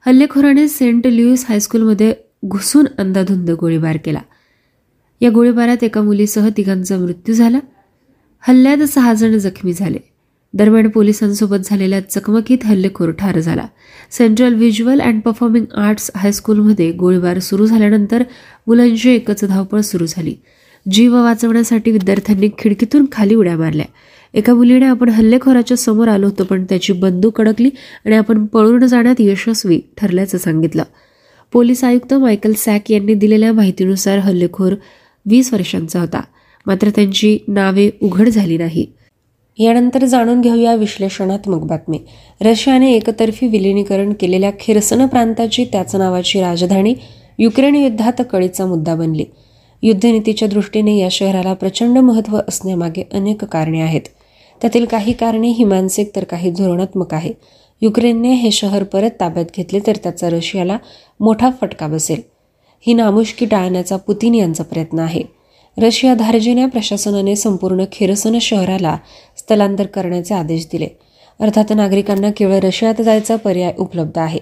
[0.06, 2.14] हल्लेखोराने सेंट लुईस हायस्कूलमध्ये
[2.46, 4.20] घुसून अंधाधुंद गोळीबार केला.
[5.20, 7.58] या गोळीबारात एका मुलीसह तिघांचा मृत्यू झाला.
[8.40, 9.98] हल्ल्यात सहा जण जखमी झाले.
[10.54, 13.66] दरम्यान पोलिसांसोबत झालेल्या चकमकीत हल्लेखोर ठार झाला.
[14.10, 18.22] Central visual and performing arts हायस्कूलमध्ये गोळीबार सुरू झाल्यानंतर
[18.66, 20.34] मुलांची एकच धावपळ सुरू झाली.
[20.90, 23.86] जीव वाचवण्यासाठी विद्यार्थ्यांनी खिडकीतून खाली उड्या मारल्या.
[24.34, 27.70] एका मुलीने आपण हल्लेखोराच्या समोर आलो होतो पण त्याची बंदूक अडकली
[28.06, 30.82] आणि आपण पळून जाण्यात यशस्वी ठरल्याचं सांगितलं.
[31.52, 34.72] पोलीस आयुक्त मायकल सॅक यांनी दिलेल्या माहितीनुसार हल्लेखोर
[35.26, 36.20] वीस वर्षांचा होता.
[36.66, 38.86] मात्र त्यांची नावे उघड झाली नाही.
[39.58, 42.00] यानंतर जाणून घेऊया विश्लेषणात्मक बातमी.
[42.40, 46.94] रशियाने एकतर्फी विलिनीकरण केलेल्या खिरसन प्रांताची त्याच नावाची राजधानी
[47.38, 49.24] युक्रेन युद्धात कळीचा मुद्दा बनली.
[49.82, 54.00] युद्धनीतीच्या दृष्टीने या शहराला प्रचंड महत्त्व असण्यामागे अनेक कारणे आहेत.
[54.60, 57.32] त्यातील काही कारणे ही मानसिक तर काही धोरणात्मक आहे.
[57.80, 60.78] युक्रेनने हे शहर परत ताब्यात घेतले तर त्याचा रशियाला
[61.20, 62.20] मोठा फटका बसेल.
[62.86, 65.22] ही नामुष्की टाळण्याचा पुतीन यांचा प्रयत्न आहे.
[65.78, 68.96] रशिया धार्जिन्या प्रशासनाने संपूर्ण खेरसन शहराला
[69.36, 70.88] स्थलांतर करण्याचे आदेश दिले.
[71.40, 74.38] अर्थात नागरिकांना केवळ रशियात जायचा पर्याय उपलब्ध आहे.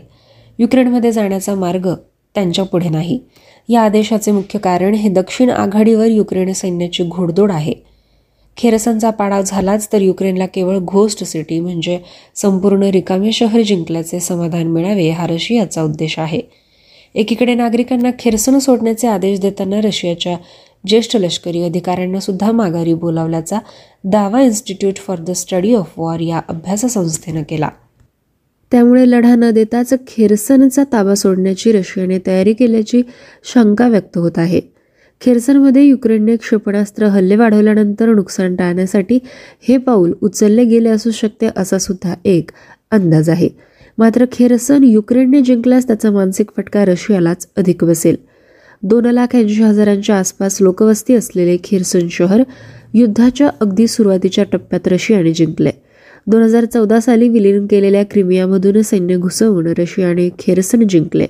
[0.59, 1.95] युक्रेनमध्ये जाण्याचा मार्ग
[2.35, 3.19] त्यांच्या पुढे नाही.
[3.69, 7.75] या आदेशाचे मुख्य कारण हे दक्षिण आघाडीवर युक्रेन सैन्याची घोडदोड आहे.
[8.57, 11.99] खेरसनचा पाडाव झालाच तर युक्रेनला केवळ घोस्ट सिटी म्हणजे
[12.35, 16.41] संपूर्ण रिकामे शहर जिंकल्याचे समाधान मिळावे हा रशियाचा उद्देश आहे.
[17.15, 20.37] एकीकडे नागरिकांना खेरसन सोडण्याचे आदेश देताना रशियाच्या
[20.87, 23.59] ज्येष्ठ लष्करी अधिकाऱ्यांना सुद्धा माघारी बोलावल्याचा
[24.05, 27.69] दावा Institute for the Study of War या अभ्यास संस्थेनं केला.
[28.73, 33.03] त्यामुळे लढा न देताच खेरसनचा ताबा सोडण्याची रशियाने तयारी केल्याची
[33.45, 34.61] शंका व्यक्त होत आहे.
[35.21, 39.19] खेरसनमध्ये युक्रेनने क्षेपणास्त्र हल्ले वाढवल्यानंतर नुकसान टाळण्यासाठी
[39.69, 42.51] हे पाऊल उचलले गेले असू शकते असा सुद्धा एक
[42.91, 43.49] अंदाज आहे.
[43.99, 48.17] मात्र खेरसन युक्रेनने जिंकल्यास त्याचा मानसिक फटका रशियालाच अधिक बसेल.
[48.83, 52.43] दोन लाख ऐंशी हजारांच्या आसपास लोकवस्ती असलेले खेरसन शहर
[52.95, 55.71] युद्धाच्या अगदी सुरुवातीच्या टप्प्यात रशियाने जिंकले
[56.31, 61.27] दोन हजार चौदा साली विलीन केलेल्या क्रिमियामधून सैन्य घुसवून रशियाने खेरसन जिंकले.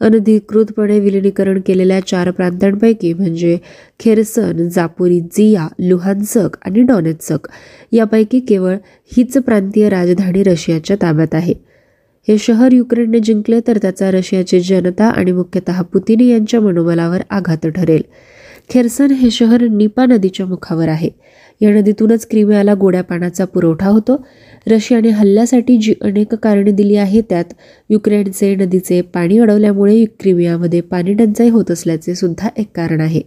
[0.00, 3.58] अनधिकृतपणे विलिनीकरण केलेल्या चार प्रांतांपैकी म्हणजे
[4.00, 7.48] खेरसन जापोरिजिया लुहानसक आणि डॉनेत्सक
[7.92, 8.76] यापैकी केवळ
[9.16, 11.54] हीच प्रांतीय राजधानी रशियाच्या ताब्यात आहे.
[12.28, 18.02] हे शहर युक्रेनने जिंकले तर त्याचा रशियाची जनता आणि मुख्यतः पुतिन यांच्या मनोबलावर आघात ठरेल.
[18.70, 21.10] खेरसन हे शहर निपा नदीच्या मुखावर आहे.
[21.64, 24.26] या नदीतूनच क्रिमियाला गोड्या पाण्याचा पुरवठा होतो.
[24.66, 27.52] रशियाने हल्ल्यासाठी जी अनेक कारणे दिली आहेत त्यात
[27.90, 33.22] युक्रेनचे नदीचे पाणी अडवल्यामुळे क्रिमियामध्ये पाणी टंचाई होत असल्याचे सुद्धा एक कारण आहे.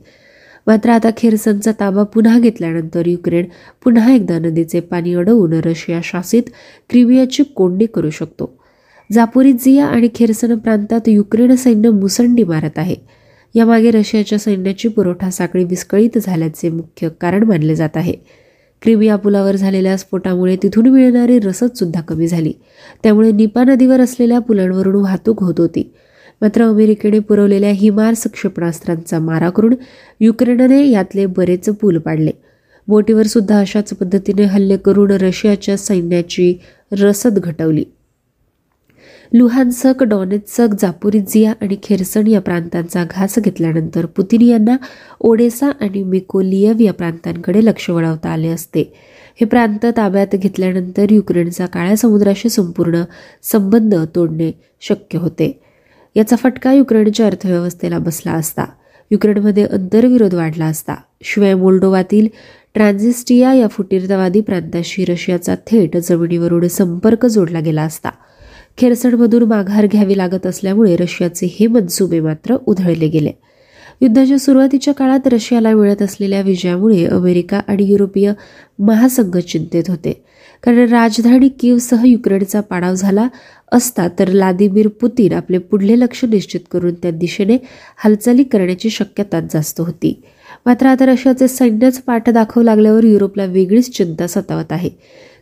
[0.68, 3.46] मात्र आता खेरसनचा ताबा पुन्हा घेतल्यानंतर युक्रेन
[3.84, 6.44] पुन्हा एकदा नदीचे पाणी अडवून रशिया शासित
[6.90, 8.60] क्रिमियाची कोंडी करू शकतो.
[9.12, 12.96] जापोरिजिया आणि खेरसन प्रांतात युक्रेन सैन्य मुसंडी मारत आहे.
[13.56, 18.14] यामागे रशियाच्या सैन्याची पुरवठा साखळी विस्कळीत झाल्याचे मुख्य कारण मानले जात आहे.
[18.82, 22.54] क्रिमिया पुलावर झालेल्या स्फोटामुळे तिथून मिळणारी रसद सुद्धा कमी झाली.
[23.04, 25.94] त्यामुळे निपा नदीवर असलेल्या पुलांवरून वाहतूक होत होती.
[26.42, 29.74] मात्र अमेरिकेने पुरवलेल्या हिमार्स क्षेपणास्त्रांचा मारा करून
[30.20, 32.32] युक्रेनने यातले बरेच पूल पाडले.
[32.88, 36.60] बोटीवर सुद्धा अशाच पद्धतीने हल्ले करून रशियाच्या सैन्याची
[36.92, 37.86] रसद घटवली.
[39.34, 44.78] लुहानसक डॉनेत्सक जापुरिझिया आणि खेरसन या प्रांतांचा घास घेतल्यानंतर पुतिन यांना
[45.20, 48.94] ओडेसा आणि मिकोलियव या प्रांतांकडे लक्ष वळवता आले असते.
[49.42, 53.04] हे प्रांत ताब्यात घेतल्यानंतर युक्रेनचा काळ्या समुद्राशी संपूर्ण
[53.44, 55.60] संबंध तोडणे शक्य होते.
[56.16, 58.66] याचा फटका युक्रेनच्या अर्थव्यवस्थेला बसला असता.
[59.12, 60.96] युक्रेनमध्ये अंतर्विरोध वाढला असता.
[61.22, 62.28] शिवाय मोल्डोवातील
[62.74, 68.10] ट्रान्झिस्टिया या फुटीरतावादी प्रांताशी रशियाचा थेट जमिनीवरून संपर्क जोडला गेला असता.
[68.78, 73.32] खेरसडमधून माघार घ्यावी लागत असल्यामुळे रशियाचे हे मनसुबे मात्र उधळले गेले.
[74.02, 78.34] युद्धाच्या सुरुवातीच्या काळात रशियाला मिळत असलेल्या विजयामुळे अमेरिका आणि युरोपीय
[78.80, 80.24] महासंघ चिंतेत होते.
[80.64, 83.28] कारण राजधानी किवसह युक्रेनचा पाडाव झाला
[83.72, 87.58] असता तर व्लादिमीर पुतीन आपले पुढले लक्ष निश्चित करून त्या दिशेने
[87.98, 90.22] हालचाली करण्याची शक्यता जास्त होती.
[90.66, 94.90] मात्र आता रशियाचे सैन्यच पाठ दाखवू लागल्यावर युरोपला वेगळीच चिंता सतावत आहे.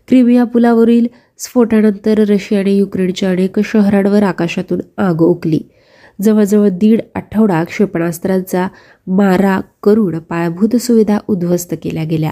[0.07, 1.07] क्रिमिया पुलावरील
[1.39, 5.59] स्फोटानंतर रशियाने युक्रेनच्या अनेक शहरांवर आकाशातून आग ओकली
[6.21, 8.67] जवळजवळ दीड आठवडा क्षेपणास्त्रांचा
[9.07, 12.31] मारा करून पायाभूत सुविधा उद्ध्वस्त केल्या गेल्या.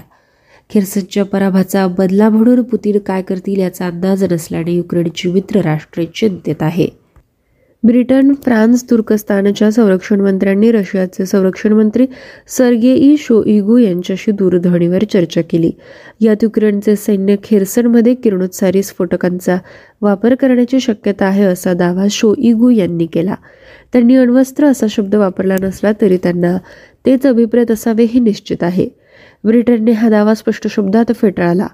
[0.70, 7.03] खिरसनच्या पराभाचा बदला म्हणून पुतीन काय करतील याचा अंदाज नसल्याने युक्रेनची मित्र राष्ट्रे चिंतेत आहे.
[7.86, 12.06] ब्रिटन फ्रान्स तुर्कस्तानच्या संरक्षण मंत्र्यांनी रशियाचे संरक्षण मंत्री
[12.48, 15.70] सर्गेई शोइगू यांच्याशी दूरध्वनीवर चर्चा केली.
[16.20, 19.56] यात युक्रेनचे सैन्य खेरसनमध्ये किरणोत्सारी स्फोटकांचा
[20.00, 23.34] वापर करण्याची शक्यता आहे असा दावा शोइगू यांनी केला.
[23.92, 26.56] त्यांनी अण्वस्त्र असा शब्द वापरला नसला तरी त्यांना
[27.06, 28.88] तेच अभिप्रेत असावे हे निश्चित आहे.
[29.44, 31.66] ब्रिटनने हा दावा स्पष्ट शब्दात फेटाळला.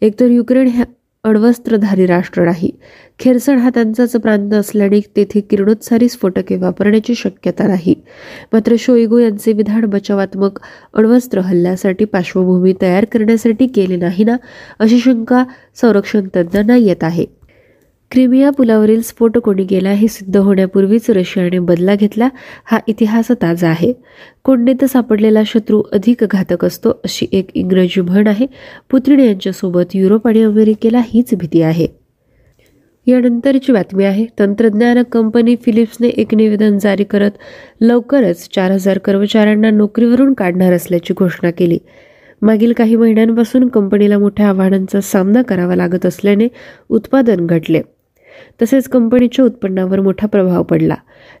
[0.00, 0.84] एकतर युक्रेन ह्या
[1.24, 2.70] अण्वस्त्रधारी राष्ट्र नाही.
[3.18, 7.94] खेरसण हा त्यांचाच प्रांत असल्याने तेथे किरणोत्सारी स्फोटके वापरण्याची शक्यता नाही.
[8.52, 10.58] मात्र शोईगो यांचे विधान बचावात्मक
[10.94, 14.36] अण्वस्त्र हल्ल्यासाठी पार्श्वभूमी तयार करण्यासाठी केले नाही ना
[14.78, 17.26] अशी शंका संरक्षण तज्ज्ञांना येत आहे.
[18.12, 22.28] क्रिमिया पुलावरील स्फोट कोणी गेला हे सिद्ध होण्यापूर्वीच रशियाने बदला घेतला
[22.64, 23.92] हा इतिहास ताजा आहे.
[24.44, 28.46] कोंडीत सापडलेला शत्रू अधिक घातक असतो अशी एक इंग्रजी म्हण आहे.
[28.90, 31.86] पुत्रिण यांच्यासोबत युरोप आणि अमेरिकेला हीच भीती आहे.
[33.06, 34.26] यानंतरची बातमी आहे.
[34.38, 37.30] तंत्रज्ञान कंपनी फिलिप्सने एक निवेदन जारी करत
[37.80, 41.78] लवकरच चार हजार कर्मचाऱ्यांना नोकरीवरून काढणार असल्याची घोषणा केली.
[42.42, 46.48] मागील काही महिन्यांपासून कंपनीला मोठ्या आव्हानांचा सामना करावा लागत असल्याने
[46.88, 47.82] उत्पादन घटले.
[48.62, 50.94] तसेच कंपनीच्या उत्पन्नावर मोठा प्रभाव पडला.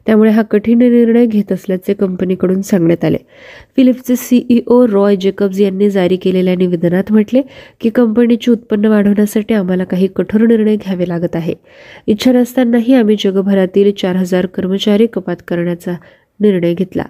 [0.06, 3.16] त्यामुळे हा कठीण निर्णय घेत असल्याचे कंपनीकडून सांगण्यात आले.
[3.76, 7.42] फिलिप्सचे सीईओ रॉय जेकब्स यांनी जारी केलेल्या निवेदनात म्हटले
[7.80, 11.54] की कंपनीचे उत्पन्न वाढवण्यासाठी आम्हाला काही कठोर निर्णय घ्यावे लागत आहे.
[12.06, 15.92] इच्छा नसतानाही आम्ही जगभरातील चार हजार कर्मचारी कपात करण्याचा
[16.40, 17.02] निर्णय घेतला.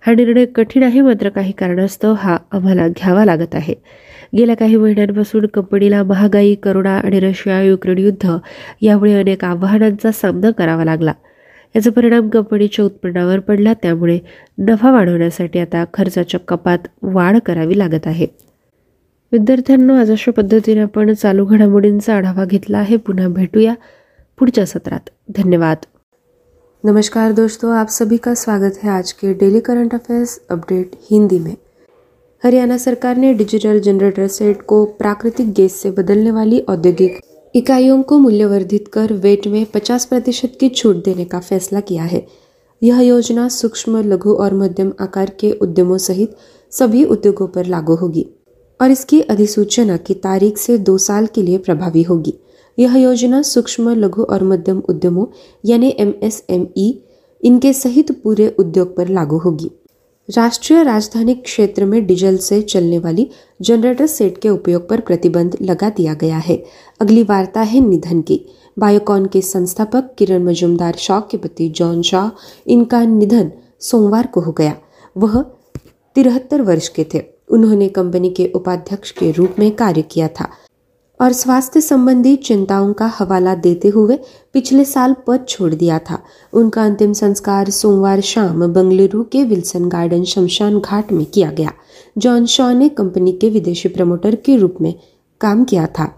[0.00, 3.74] हा निर्णय कठीण आहे मात्र काही कारणास्तव हा आम्हाला घ्यावा लागत आहे.
[4.36, 8.36] गेल्या काही महिन्यांपासून कंपनीला महागाई करोना आणि रशिया युक्रेन युद्ध
[8.80, 11.12] यामुळे अनेक आव्हानांचा सामना करावा लागला.
[11.76, 14.18] याचा परिणाम कंपनीच्या उत्पन्नावर पडला त्यामुळे
[14.58, 18.26] नफा वाढवण्यासाठी आता खर्चाच्या कपात वाढ करावी लागत आहे.
[19.32, 22.96] विद्यार्थ्यांना आज अशा पद्धतीने आपण चालू घडामोडींचा आढावा घेतला आहे.
[22.96, 23.74] पुन्हा भेटूया
[24.38, 25.08] पुढच्या सत्रात.
[25.36, 25.76] धन्यवाद.
[26.84, 31.54] नमस्कार दोस्तों आप सभी का स्वागत है आज के daily current affairs update Hindi में.
[32.44, 37.18] हरियाणा सरकार ने डिजिटल जनरेटर सेट को प्राकृतिक गैस से बदलने वाली औद्योगिक
[37.54, 42.24] इकाइयों को मूल्यवर्धित कर वेट में 50 प्रतिशत की छूट देने का फैसला किया है।
[42.82, 46.36] यह योजना सूक्ष्म, लघु और मध्यम आकार के उद्यमों सहित
[46.72, 48.26] सभी उद्योगों पर लागू होगी
[48.80, 52.34] और इसकी अधिसूचना की तारीख से दो साल के लिए प्रभावी होगी।
[52.78, 55.26] यह योजना सूक्ष्म, लघु और मध्यम उद्यमों,
[55.64, 57.04] यानी एमएसएमई
[57.42, 59.70] इनके सहित पूरे उद्योग पर लागू होगी।
[60.30, 63.30] राष्ट्रीय राजधानी क्षेत्र में डीजल से चलने वाली
[63.62, 66.64] जनरेटर सेट के उपयोग पर प्रतिबंध लगा दिया गया है।
[67.00, 68.40] अगली वार्ता है निधन की।
[68.78, 72.28] बायोकॉन के संस्थापक किरण मजुमदार शॉ के पति जॉन शॉ,
[72.66, 74.76] इनका निधन सोमवार को हो गया।
[75.16, 75.42] वह
[76.14, 80.50] तिहत्तर वर्ष के थे। उन्होंने कंपनी के उपाध्यक्ष के रूप में कार्य किया था।
[81.20, 84.18] और स्वास्थ्य संबंधी चिंताओं का हवाला देते हुए
[84.52, 86.18] पिछले साल पद छोड़ दिया था।
[86.52, 91.72] उनका अंतिम संस्कार सोमवार शाम बंगलुरु के विल्सन गार्डन शमशान घाट में किया गया,
[92.18, 94.94] जॉन शॉ ने कंपनी के विदेशी प्रमोटर के रूप में
[95.40, 96.12] काम किया था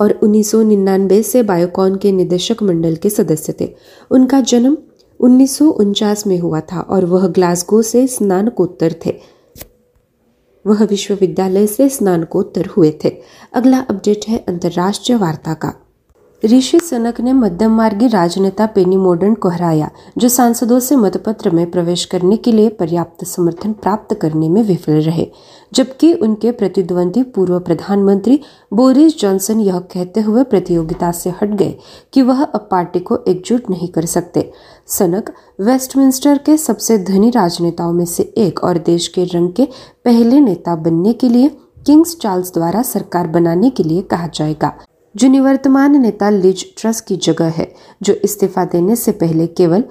[0.00, 3.74] और उन्नीस सौ निन्यानबे से बायोकॉन के निदेशक मंडल के सदस्य थे।
[4.10, 4.76] उनका जन्म
[5.20, 9.14] उन्नीस सौ उनचास में हुआ था और वह ग्लासगो से स्नानकोत्तर थे।
[10.64, 15.70] वह विश्वविद्यालय से स्नानकोत्तर हुए थे। अगला अपडेट है अंतर्राष्ट्रीय वार्ता का।
[16.44, 21.70] ऋषि सनक ने मध्यम मार्गी राजनेता पेनी मोडन को हराया, जो सांसदों से मतपत्र में
[21.70, 25.26] प्रवेश करने के लिए पर्याप्त समर्थन प्राप्त करने में विफल रहे,
[25.72, 28.40] जबकि उनके प्रतिद्वंदी पूर्व प्रधानमंत्री
[28.72, 31.76] बोरिस जॉनसन यह कहते हुए प्रतियोगिता से हट गए
[32.12, 34.50] कि वह अब पार्टी को एकजुट नहीं कर सकते।
[34.88, 39.68] सनक वेस्टमिंस्टर के सबसे धनी राजनेताओं में से एक और देश के रंग के
[40.04, 41.48] पहले नेता बनने के लिए
[41.86, 44.78] किंग्स चार्ल्स द्वारा सरकार बनाने के लिए कहा जाएगा।
[45.14, 47.66] जो निवर्तमान नेता लिज ट्रस की जगह है,
[48.02, 49.84] जो इस्तीफा देने से पहले केवल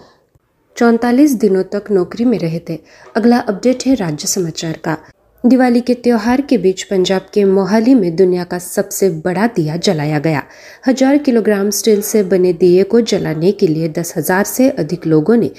[0.78, 2.80] चौतालीस दिनों तक नौकरी में रहे थे।
[3.16, 4.98] अगला अपडेट है राज्य समाचार का।
[5.44, 10.20] दिवाली के त्योहार के बीच पंजाब के मोहाली में दुनिया का सबसे बड़ा दिया जलाया
[10.20, 10.44] गया।
[10.88, 15.36] हज़ार किलोग्राम स्टील से बने दिए को जलाने के लिए दस हज़ार से अधिक लोगों
[15.36, 15.52] ने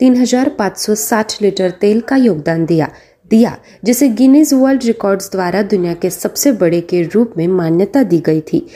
[0.00, 2.88] तीन हज़ार पाँच सौ साठ लीटर तेल का योगदान दिया।
[3.30, 8.18] दिया, जिसे गिनीज वर्ल्ड रिकॉर्ड्स द्वारा दुनिया के सबसे बड़े के रूप में मान्यता दी
[8.20, 8.66] गई थी।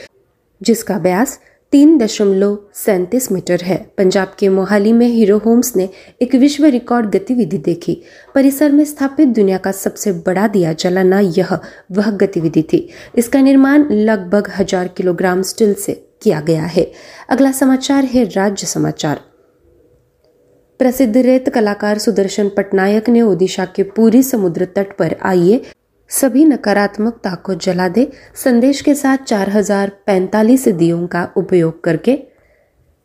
[0.61, 1.39] जिसका ब्यास
[1.73, 5.87] तीन दशमलव सैंतीस मीटर है। पंजाब के मोहाली में हीरो होम्स ने
[6.21, 7.97] एक विश्व रिकॉर्ड गतिविधि देखी।
[8.35, 11.57] परिसर में स्थापित दुनिया का सबसे बड़ा दिया जलाना यह
[11.91, 15.93] वह गतिविधि थी। इसका निर्माण लगभग हज़ार किलोग्राम स्टील से
[16.23, 16.91] किया गया है।
[17.29, 19.21] अगला समाचार है राज्य समाचार।
[20.79, 25.61] प्रसिद्ध रेत कलाकार सुदर्शन पटनायक ने ओडिशा के पूरी समुद्र तट पर आइए
[26.09, 32.17] सभी नकारात्मकता को जला दे, संदेश के साथ चार हज़ार पैंतालीस दियों का उपयोग करके।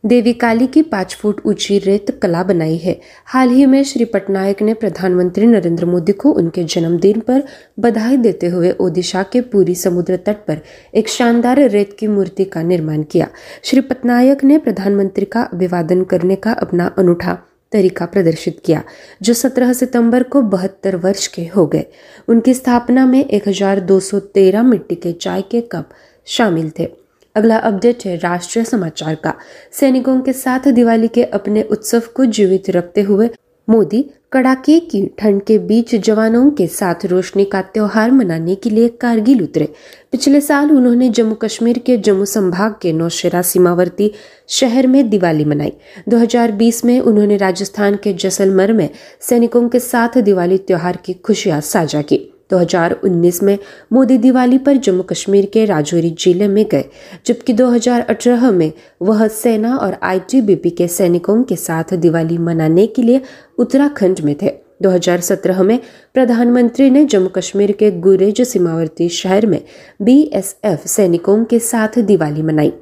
[0.05, 4.63] देवी काली की पाँच फुट ऊँची रेत कला बनाई है। हाल ही में श्री पटनायक
[4.63, 7.43] ने प्रधानमंत्री नरेंद्र मोदी को उनके जन्मदिन पर
[7.79, 10.61] बधाई देते हुए ओडिशा के पूरी समुद्र तट पर
[10.95, 13.29] एक शानदार रेत की मूर्ति का निर्माण किया।
[13.65, 17.39] श्री पटनायक ने प्रधानमंत्री का अभिवादन करने का अपना अनूठा
[17.73, 18.81] तरीका प्रदर्शित किया,
[19.23, 21.83] जो 17 सितंबर को बहत्तर वर्ष के हो गए।
[22.29, 25.89] उनकी स्थापना में 1213 मिट्टी के चाय के कप
[26.27, 26.87] शामिल थे।
[27.35, 29.33] अगला अपडेट है राष्ट्रीय समाचार का।
[29.73, 33.29] सैनिकों के साथ दिवाली के अपने उत्सव को जीवित रखते हुए
[33.69, 38.89] मोदी कड़ाके की ठंड के बीच जवानों के साथ रोशनी का त्योहार मनाने के लिए
[38.89, 39.69] कारगिल उतरे।
[40.13, 44.13] पिछले साल उन्होंने जम्मू कश्मीर के जम्मू संभाग के नौशेरा सीमावर्ती
[44.49, 45.73] शहर में दिवाली मनाई।
[46.09, 52.03] 2020 में उन्होंने राजस्थान के जैसलमर में सैनिकों के साथ दिवाली त्योहार की खुशियाँ साझा
[52.03, 53.57] की। 2019 में
[53.93, 56.85] मोदी दिवाली पर जम्मू कश्मीर के राजौरी ज़िले में गए,
[57.27, 58.73] जबकि 2018 में
[59.03, 63.23] वह सेना और आईटीबीपी के सैनिकों के साथ दिवाली मनाने के लिए
[63.59, 65.79] उत्तराखंड में थे। 2017 में
[66.15, 69.61] प्रधानमंत्री ने जम्मू कश्मीर के गुरेज सीमावर्ती शहर में
[70.03, 72.73] बीएसएफ सैनिकों के साथ दिवाली मनाई।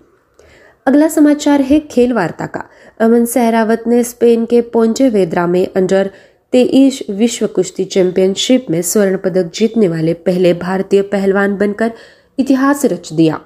[0.87, 2.65] अगला समाचार है खेल वार्ता का।
[3.01, 6.11] अमन सहरावत ने स्पेन के पोंचे वेद्रा में अंडर
[6.53, 11.93] तेईस विश्व कुश्ती चैंपियनशिप में स्वर्ण पदक जीतने वाले पहले भारतीय पहलवान बनकर
[12.39, 13.41] इतिहास रच दिया।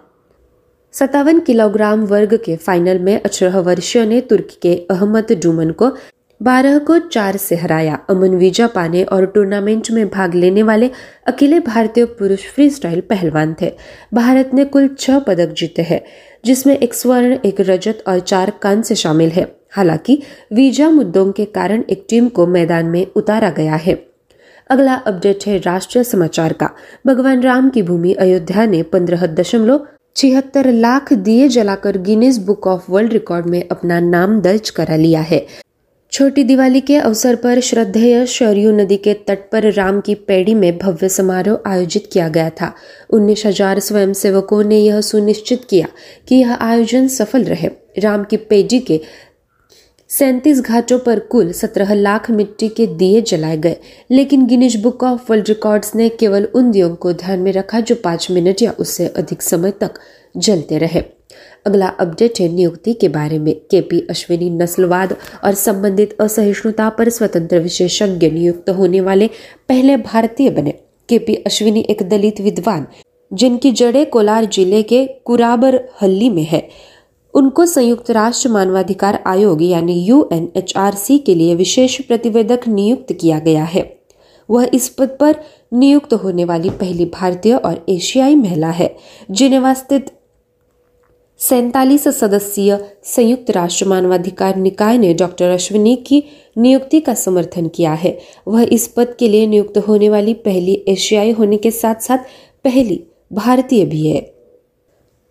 [0.93, 5.91] सत्तावन किलोग्राम वर्ग के फाइनल में अठारह वर्षीय ने तुर्की के अहमद डूमन को
[6.41, 10.91] बारह को चार से हराया। अमन वीज़ा पाने और टूर्नामेंट में भाग लेने वाले
[11.27, 13.73] अकेले भारतीय पुरुष फ्री स्टाइल पहलवान थे।
[14.15, 16.01] भारत ने कुल छह पदक जीते हैं,
[16.45, 20.23] जिसमें एक स्वर्ण, एक रजत और चार कांस्य शामिल है। हालाँकि,
[20.53, 23.95] वीज़ा मुद्दों के कारण एक टीम को मैदान में उतारा गया है।
[24.71, 26.69] अगला अपडेट है राष्ट्रीय समाचार का।
[27.07, 29.79] भगवान राम की भूमि अयोध्या ने पंद्रह दशमलव
[30.17, 35.21] छिहत्तर लाख दिए जलाकर Guinness Book of World Record में अपना नाम दर्ज करा लिया
[35.21, 35.39] है।
[36.13, 40.79] छोटी दिवाली के अवसर पर श्रद्धेय शरयू नदी के तट पर राम की पैड़ी में
[40.79, 42.71] भव्य समारोह आयोजित किया गया था।
[43.11, 45.87] उन्नीस हज़ार स्वयंसेवकों ने यह सुनिश्चित किया
[46.29, 49.01] कि यह आयोजन सफल रहे। राम की पेड़ी के
[50.15, 53.77] सैंतीस घाटों पर कुल सत्रह लाख मिट्टी के दिए जलाए गए।
[54.11, 57.95] लेकिन Guinness Book of World Records ने केवल उन दियों को ध्यान में रखा जो
[57.95, 59.99] पाँच मिनट या उससे अधिक समय तक
[60.37, 61.03] जलते रहे।
[61.67, 67.59] अगला अपडेट है नियुक्ति के बारे में। केपी अश्विनी नस्लवाद और संबंधित असहिष्णुता पर स्वतंत्र
[67.59, 69.31] विशेषज्ञ नियुक्त होने वाले
[69.69, 72.87] पहले भारतीय बने। केपी अश्विनी एक दलित विद्वान,
[73.31, 76.69] जिनकी जड़ें कोलार ज़िले के कुराबर हल्ली में है।
[77.35, 83.83] उनको संयुक्त राष्ट्र मानवाधिकार आयोग यानी यूएनएचआरसी के लिए विशेष प्रतिवेदक नियुक्त किया गया है।
[84.49, 85.33] वह इस पद पर
[85.73, 88.97] नियुक्त होने वाली पहली भारतीय और एशियाई महिला है
[89.31, 90.11] जिनेवा स्थित
[91.39, 96.23] सैतालीस सदस्यीय संयुक्त राष्ट्र मानवाधिकार निकाय ने डॉक्टर अश्विनी की
[96.59, 101.31] नियुक्ति का समर्थन किया है। वह इस पद के लिए नियुक्त होने वाली पहली एशियाई
[101.31, 102.19] होने के साथ साथ
[102.65, 104.34] पहली भारतीय भी है।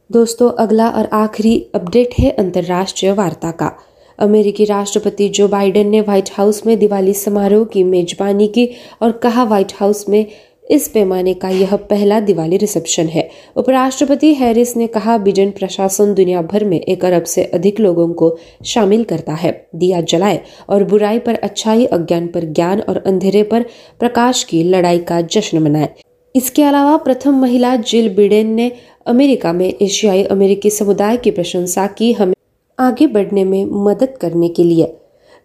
[0.10, 3.72] दोस्तों, अगला और आखिरी अपडेट है अंतर्राष्ट्रीय वार्ता का।
[4.20, 8.70] अमेरिकी राष्ट्रपति जो बाइडेन ने व्हाइट हाउस में दिवाली समारोह की मेजबानी की
[9.02, 10.26] और कहा व्हाइट हाउस में
[10.72, 16.42] इस पैमाने का यह पहला दिवाली रिसेप्शन है। उपराष्ट्रपति हैरिस ने कहा बिजन प्रशासन दुनिया
[16.42, 21.20] भर में एक अरब से अधिक लोगों को शामिल करता है। दिया जलाए और बुराई
[21.20, 23.66] पर अच्छाई, अज्ञान पर ज्ञान और अंधेरे पर
[24.00, 25.90] प्रकाश की लड़ाई का जश्न मनाए।
[26.36, 28.70] इसके अलावा प्रथम महिला जिल बिडेन ने
[29.06, 32.34] अमेरिका में एशियाई अमेरिकी समुदाय की प्रशंसा की हमें
[32.78, 34.86] आगे बढ़ने में मदद करने के लिए।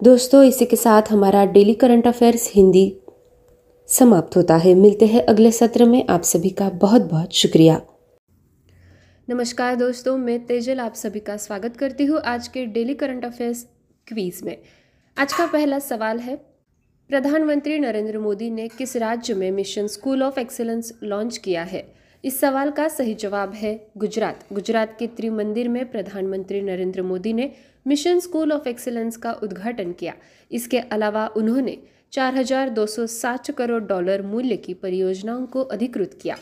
[0.02, 2.90] दोस्तों, इसी के साथ हमारा डेली करंट अफेयर्स हिंदी
[3.88, 7.78] समाप्त होता है। मिलते हैं अगले सत्र में। आप सभी का बहुत बहुत शुक्रिया।
[9.28, 13.64] नमस्कार दोस्तों, मैं तेजल आप सभी का स्वागत करती हूँ आज के डेली करंट अफेयर्स
[14.06, 14.54] क्वीज में।
[15.16, 16.34] आज का पहला सवाल है
[17.10, 21.94] प्रधानमंत्री नरेंद्र मोदी ने किस राज्य में Mission School of Excellence launch KIA है?
[22.24, 27.52] इस सवाल का सही जवाब है गुजरात। गुजरात के त्रिमंदिर में प्रधानमंत्री नरेंद्र मोदी ने
[27.86, 30.14] मिशन स्कूल ऑफ़ एक्सीलेंस का उद्घाटन किया।
[30.52, 31.78] इसके अलावा उन्होंने
[32.12, 36.36] 4,260 करोड़ डॉलर मूल्य की परियोजनाओं को अधिकृत किया।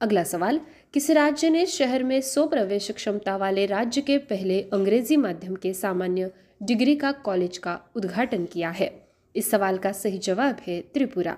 [0.00, 0.60] अगला सवाल
[0.92, 5.72] किस राज्य ने शहर में 100 प्रवेश क्षमता वाले राज्य के पहले अंग्रेज़ी माध्यम के
[5.72, 6.30] सामान्य
[6.62, 9.03] डिग्री का कॉलेज का उद्घाटन किया है?
[9.34, 11.36] इस सवाल का सही जवाब है त्रिपुरा।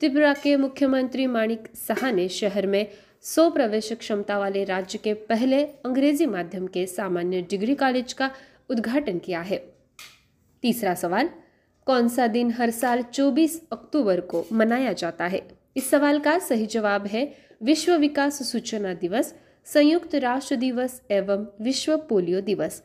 [0.00, 2.86] त्रिपुरा के मुख्यमंत्री माणिक साहा ने शहर में
[3.22, 8.30] 100 प्रवेश क्षमता वाले राज्य के पहले अंग्रेज़ी माध्यम के सामान्य डिग्री कॉलेज का
[8.70, 9.74] उद्घाटन किया है।
[10.62, 11.30] तीसरा सवाल,
[11.86, 15.48] कौन सा दिन हर साल 24 अक्टूबर को मनाया जाता है?
[15.76, 19.34] इस सवाल का सही जवाब है विश्व विकास सूचना दिवस,
[19.64, 22.82] संयुक्त राष्ट्र दिवस एवं विश्व पोलियो दिवस।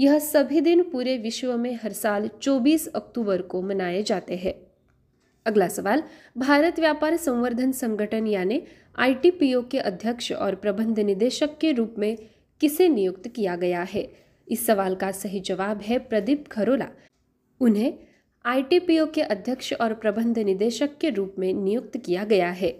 [0.00, 4.52] यह सभी दिन पूरे विश्व में हर साल 24 अक्टूबर को मनाए जाते हैं।
[5.46, 6.02] अगला सवाल,
[6.36, 8.60] भारत व्यापार संवर्धन संगठन यानी
[8.98, 12.16] आईटीपीओ के अध्यक्ष और प्रबंध निदेशक के रूप में
[12.60, 14.02] किसे नियुक्त किया गया है?
[14.48, 16.86] इस सवाल का सही जवाब है प्रदीप खरोला।
[17.60, 17.92] उन्हें
[18.44, 22.70] आईटीपीओ के अध्यक्ष और प्रबंध निदेशक के रूप में नियुक्त किया गया है।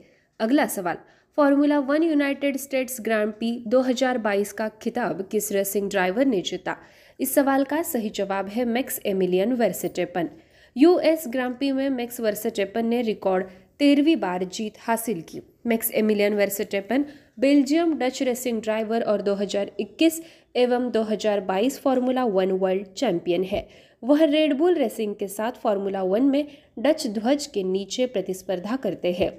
[0.41, 0.97] अगला सवाल,
[1.37, 6.77] Formula One United States Grand P 2022 का खिताब किस रेसिंग ड्राइवर ने जीता?
[7.23, 10.29] इस सवाल का सही जवाब है Max Emilian Verstappen.
[10.77, 13.45] US Grand P में मैक्स वर्सेटेपन ने रिकॉर्ड
[13.79, 17.05] तेरहवीं बार जीत हासिल की। Max Emilian Verstappen
[17.39, 20.21] Belgium Dutch racing driver और 2021
[20.57, 23.67] एवं 2022 फार्मूला वन वर्ल्ड चैंपियन है।
[24.05, 26.47] वह रेडबुल रेसिंग के साथ फार्मूला वन में
[26.79, 29.31] डच ध्वज के नीचे प्रतिस्पर्धा करते हैं।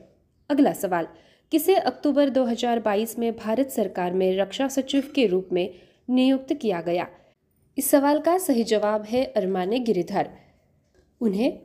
[0.49, 1.07] अगला सवाल,
[1.51, 5.69] किसे अक्टूबर 2022 में भारत सरकार में रक्षा सचिव के रूप में
[6.09, 7.07] नियुक्त किया गया?
[7.77, 10.29] इस सवाल का सही जवाब है अरमाने गिरिधर।
[11.21, 11.59] उन्हें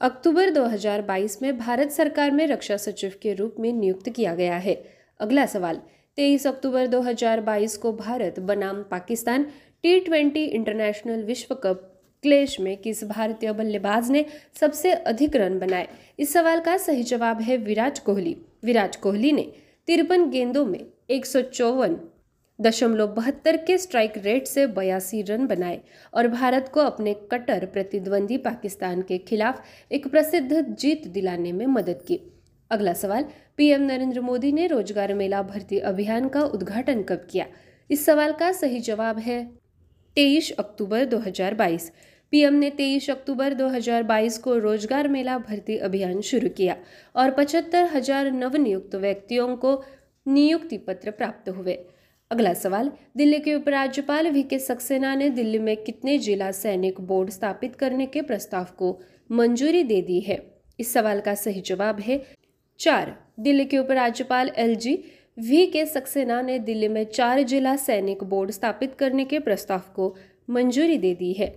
[0.00, 4.74] अक्टूबर 2022 में भारत सरकार में रक्षा सचिव के रूप में नियुक्त किया गया है।
[5.20, 5.80] अगला सवाल,
[6.16, 9.46] तेईस अक्टूबर 2022 को भारत, बनाम पाकिस्तान,
[9.82, 14.24] टी ट्वेंटी इंटरनेशनल विश्व कप क्लेश में किस भारतीय बल्लेबाज ने
[14.60, 15.88] सबसे अधिक रन बनाए?
[16.18, 19.52] इस सवाल का सही जवाब है विराट कोहली। विराट कोहली ने
[19.86, 22.00] तिरपन गेंदों में एक सौ चौवन
[22.58, 25.80] दशमलव बहत्तर के स्ट्राइक रेट से बयासी रन बनाए
[26.14, 32.02] और भारत को अपने कट्टर प्रतिद्वंदी पाकिस्तान के खिलाफ एक प्रसिद्ध जीत दिलाने में मदद
[32.06, 32.20] की।
[32.70, 33.24] अगला सवाल,
[33.56, 37.46] पीएम नरेंद्र मोदी ने रोज़गार मेला भर्ती अभियान का उद्घाटन कब किया?
[37.90, 39.42] इस सवाल का सही जवाब है
[40.16, 41.90] तेईस अक्टूबर 2022
[42.32, 46.76] पीएम ने 23 अक्टूबर 2022 को रोज़गार मेला भर्ती अभियान शुरू किया
[47.14, 49.72] और पचहत्तर हज़ार नवनियुक्त व्यक्तियों को
[50.26, 51.78] नियुक्ति पत्र प्राप्त हुए।
[52.30, 57.30] अगला सवाल, दिल्ली के उपराज्यपाल वी के सक्सेना ने दिल्ली में कितने जिला सैनिक बोर्ड
[57.30, 58.98] स्थापित करने के प्रस्ताव को
[59.30, 60.38] मंजूरी दे दी है?
[60.78, 62.20] इस सवाल का सही जवाब है
[62.80, 64.92] चार। दिल्ली के उपराज्यपाल L G
[65.38, 70.14] V K Saxena ने दिल्ली में चार जिला सैनिक बोर्ड स्थापित करने के प्रस्ताव को
[70.50, 71.48] मंजूरी दे दी है।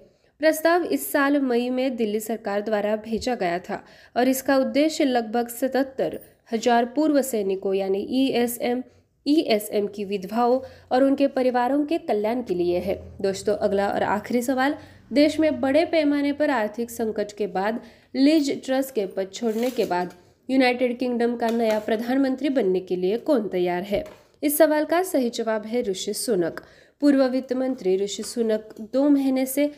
[0.42, 3.84] प्रस्ताव इस साल मई में दिल्ली सरकार द्वारा भेजा गया था
[4.16, 6.20] और इसका उद्देश्य लगभग सतहत्तर
[6.52, 8.84] हज़ार पूर्व सैनिकों, यानी ई एस एम
[9.26, 10.60] ईएसएम की विधवाओं
[10.92, 14.76] और उनके परिवारों के कल्याण के लिए है। दोस्तों, अगला और आखिरी सवाल,
[15.14, 17.82] देश में बड़े पैमाने पर आर्थिक संकट के बाद,
[18.16, 20.14] लिज ट्रस्ट के पद छोड़ने के बाद,
[20.50, 24.04] यूनाइटेड किंगडम का नया प्रधानमंत्री बनने के लिए कौन तैयार है?
[24.44, 26.62] इस सवाल का सही जवाब है ऋषि सुनक।
[27.02, 29.72] पूर्व वित्त मंत्री ऋषि सुनक दो महीने से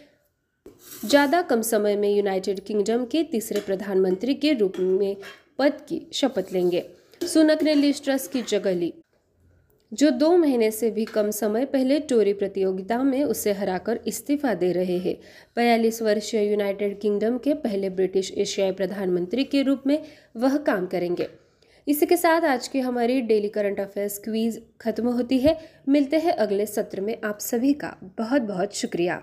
[1.05, 5.15] ज़्यादा कम समय में यूनाइटेड किंगडम के तीसरे प्रधानमंत्री के रूप में
[5.59, 6.85] पद की शपथ लेंगे।
[7.21, 8.93] सुनक ने लिज ट्रस्ट की जगह ली।
[9.97, 14.71] जो दो महीने से भी कम समय पहले टोरी प्रतियोगिता में उसे हराकर इस्तीफा दे
[14.73, 15.13] रहे हैं।
[15.55, 19.97] बयालीस वर्षीय यूनाइटेड किंगडम के पहले ब्रिटिश एशियाई प्रधानमंत्री के रूप में
[20.35, 21.25] वह काम करेंगे।
[21.87, 25.53] इसी के साथ आज की हमारी डेली करंट अफेयर्स क्वीज खत्म होती है।
[25.87, 29.19] मिलते हैं अगले सत्र में। आप सभी का बहुत बहुत शुक्रिया।